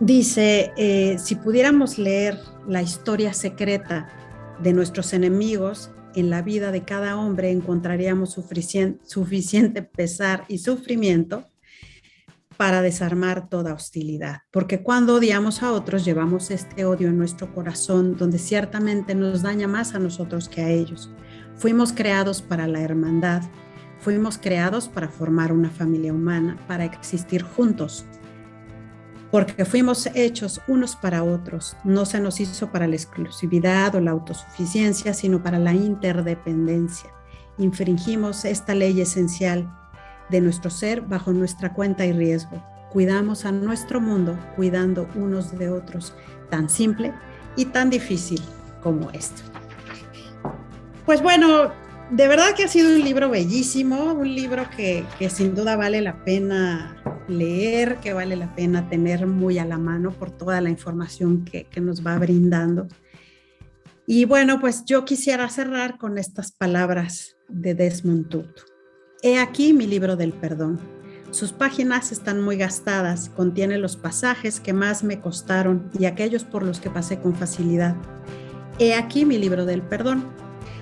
Dice, 0.00 0.72
eh, 0.76 1.16
si 1.18 1.36
pudiéramos 1.36 1.98
leer 1.98 2.38
la 2.66 2.82
historia 2.82 3.32
secreta 3.32 4.08
de 4.60 4.72
nuestros 4.72 5.12
enemigos, 5.12 5.90
en 6.14 6.30
la 6.30 6.42
vida 6.42 6.72
de 6.72 6.82
cada 6.82 7.16
hombre 7.16 7.50
encontraríamos 7.50 8.32
suficiente, 8.32 9.00
suficiente 9.04 9.82
pesar 9.82 10.44
y 10.48 10.58
sufrimiento 10.58 11.44
para 12.56 12.82
desarmar 12.82 13.48
toda 13.48 13.72
hostilidad. 13.72 14.38
Porque 14.50 14.82
cuando 14.82 15.14
odiamos 15.14 15.62
a 15.62 15.72
otros, 15.72 16.04
llevamos 16.04 16.50
este 16.50 16.84
odio 16.84 17.08
en 17.08 17.16
nuestro 17.16 17.54
corazón, 17.54 18.16
donde 18.16 18.38
ciertamente 18.38 19.14
nos 19.14 19.42
daña 19.42 19.68
más 19.68 19.94
a 19.94 20.00
nosotros 20.00 20.48
que 20.48 20.62
a 20.62 20.70
ellos. 20.70 21.10
Fuimos 21.54 21.92
creados 21.92 22.42
para 22.42 22.66
la 22.66 22.80
hermandad, 22.80 23.42
Fuimos 24.00 24.38
creados 24.38 24.88
para 24.88 25.08
formar 25.08 25.52
una 25.52 25.70
familia 25.70 26.12
humana, 26.12 26.56
para 26.66 26.84
existir 26.84 27.42
juntos, 27.42 28.04
porque 29.30 29.64
fuimos 29.64 30.08
hechos 30.14 30.60
unos 30.68 30.96
para 30.96 31.22
otros. 31.22 31.76
No 31.84 32.06
se 32.06 32.20
nos 32.20 32.40
hizo 32.40 32.70
para 32.70 32.86
la 32.86 32.94
exclusividad 32.94 33.94
o 33.94 34.00
la 34.00 34.12
autosuficiencia, 34.12 35.12
sino 35.12 35.42
para 35.42 35.58
la 35.58 35.74
interdependencia. 35.74 37.10
Infringimos 37.58 38.44
esta 38.44 38.74
ley 38.74 39.00
esencial 39.00 39.68
de 40.30 40.40
nuestro 40.40 40.70
ser 40.70 41.02
bajo 41.02 41.32
nuestra 41.32 41.74
cuenta 41.74 42.06
y 42.06 42.12
riesgo. 42.12 42.62
Cuidamos 42.90 43.44
a 43.44 43.52
nuestro 43.52 44.00
mundo 44.00 44.38
cuidando 44.56 45.08
unos 45.14 45.58
de 45.58 45.68
otros, 45.68 46.14
tan 46.50 46.70
simple 46.70 47.12
y 47.56 47.66
tan 47.66 47.90
difícil 47.90 48.40
como 48.82 49.10
esto. 49.10 49.42
Pues 51.04 51.22
bueno, 51.22 51.72
de 52.10 52.26
verdad 52.26 52.54
que 52.56 52.64
ha 52.64 52.68
sido 52.68 52.94
un 52.94 53.04
libro 53.04 53.28
bellísimo, 53.28 54.14
un 54.14 54.34
libro 54.34 54.64
que, 54.74 55.04
sin 55.28 55.54
duda 55.54 55.76
vale 55.76 56.00
la 56.00 56.24
pena 56.24 56.96
leer, 57.28 57.96
que 57.96 58.14
vale 58.14 58.36
la 58.36 58.54
pena 58.54 58.88
tener 58.88 59.26
muy 59.26 59.58
a 59.58 59.66
la 59.66 59.78
mano 59.78 60.12
por 60.12 60.30
toda 60.30 60.60
la 60.60 60.70
información 60.70 61.44
que, 61.44 61.66
nos 61.80 62.06
va 62.06 62.18
brindando. 62.18 62.88
Y 64.06 64.24
bueno, 64.24 64.58
pues 64.58 64.84
yo 64.86 65.04
quisiera 65.04 65.48
cerrar 65.50 65.98
con 65.98 66.16
estas 66.16 66.50
palabras 66.50 67.36
de 67.48 67.74
Desmond 67.74 68.28
Tutu. 68.28 68.62
He 69.22 69.38
aquí 69.38 69.74
mi 69.74 69.86
libro 69.86 70.16
del 70.16 70.32
perdón. 70.32 70.80
Sus 71.30 71.52
páginas 71.52 72.10
están 72.10 72.40
muy 72.40 72.56
gastadas, 72.56 73.28
contiene 73.28 73.76
los 73.76 73.98
pasajes 73.98 74.60
que 74.60 74.72
más 74.72 75.04
me 75.04 75.20
costaron 75.20 75.90
y 75.98 76.06
aquellos 76.06 76.44
por 76.44 76.62
los 76.62 76.80
que 76.80 76.88
pasé 76.88 77.18
con 77.18 77.34
facilidad. 77.34 77.96
He 78.78 78.94
aquí 78.94 79.26
mi 79.26 79.36
libro 79.36 79.66
del 79.66 79.82
perdón 79.82 80.24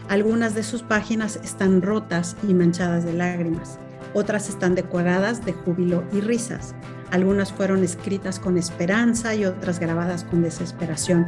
algunas 0.09 0.55
de 0.55 0.63
sus 0.63 0.83
páginas 0.83 1.41
están 1.43 1.83
rotas 1.83 2.37
y 2.49 2.55
manchadas 2.55 3.05
de 3.05 3.13
lágrimas, 3.13 3.79
otras 4.15 4.49
están 4.49 4.75
decoradas 4.75 5.45
de 5.45 5.53
júbilo 5.53 6.05
y 6.13 6.21
risas. 6.21 6.75
Algunas 7.11 7.53
fueron 7.53 7.85
escritas 7.85 8.39
con 8.39 8.57
esperanza 8.57 9.35
y 9.35 9.45
otras 9.45 9.79
grabadas 9.79 10.25
con 10.25 10.43
desesperación. 10.43 11.27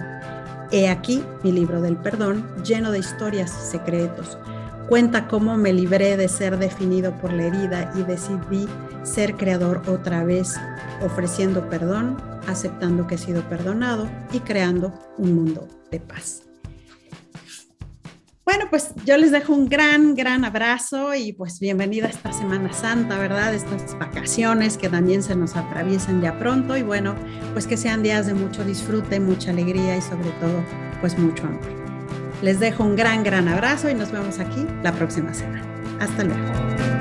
He 0.70 0.88
aquí 0.88 1.22
mi 1.42 1.52
libro 1.52 1.80
del 1.80 1.96
perdón, 1.96 2.46
lleno 2.64 2.90
de 2.90 2.98
historias 2.98 3.52
y 3.62 3.70
secretos. 3.70 4.38
Cuenta 4.88 5.28
cómo 5.28 5.56
me 5.56 5.72
libré 5.72 6.16
de 6.16 6.28
ser 6.28 6.58
definido 6.58 7.12
por 7.18 7.32
la 7.32 7.44
herida 7.44 7.92
y 7.94 8.02
decidí 8.02 8.66
ser 9.02 9.36
creador 9.36 9.82
otra 9.86 10.24
vez, 10.24 10.56
ofreciendo 11.02 11.68
perdón, 11.68 12.16
aceptando 12.46 13.06
que 13.06 13.16
he 13.16 13.18
sido 13.18 13.42
perdonado 13.48 14.08
y 14.32 14.40
creando 14.40 14.94
un 15.18 15.34
mundo 15.34 15.68
de 15.90 16.00
paz. 16.00 16.47
Bueno, 18.48 18.64
pues 18.70 18.92
yo 19.04 19.18
les 19.18 19.30
dejo 19.30 19.52
un 19.52 19.68
gran, 19.68 20.14
gran 20.14 20.42
abrazo 20.42 21.14
y 21.14 21.34
pues 21.34 21.60
bienvenida 21.60 22.06
a 22.06 22.08
esta 22.08 22.32
Semana 22.32 22.72
Santa, 22.72 23.18
¿verdad? 23.18 23.52
Estas 23.52 23.98
vacaciones 23.98 24.78
que 24.78 24.88
también 24.88 25.22
se 25.22 25.36
nos 25.36 25.54
atraviesan 25.54 26.22
ya 26.22 26.38
pronto 26.38 26.74
y 26.74 26.82
bueno, 26.82 27.14
pues 27.52 27.66
que 27.66 27.76
sean 27.76 28.02
días 28.02 28.26
de 28.26 28.32
mucho 28.32 28.64
disfrute, 28.64 29.20
mucha 29.20 29.50
alegría 29.50 29.98
y 29.98 30.00
sobre 30.00 30.30
todo 30.40 30.64
pues 31.02 31.18
mucho 31.18 31.44
amor. 31.44 31.60
Les 32.40 32.58
dejo 32.58 32.84
un 32.84 32.96
gran, 32.96 33.22
gran 33.22 33.48
abrazo 33.48 33.90
y 33.90 33.94
nos 33.94 34.10
vemos 34.10 34.38
aquí 34.38 34.66
la 34.82 34.92
próxima 34.92 35.34
semana. 35.34 35.62
Hasta 36.00 36.24
luego. 36.24 36.97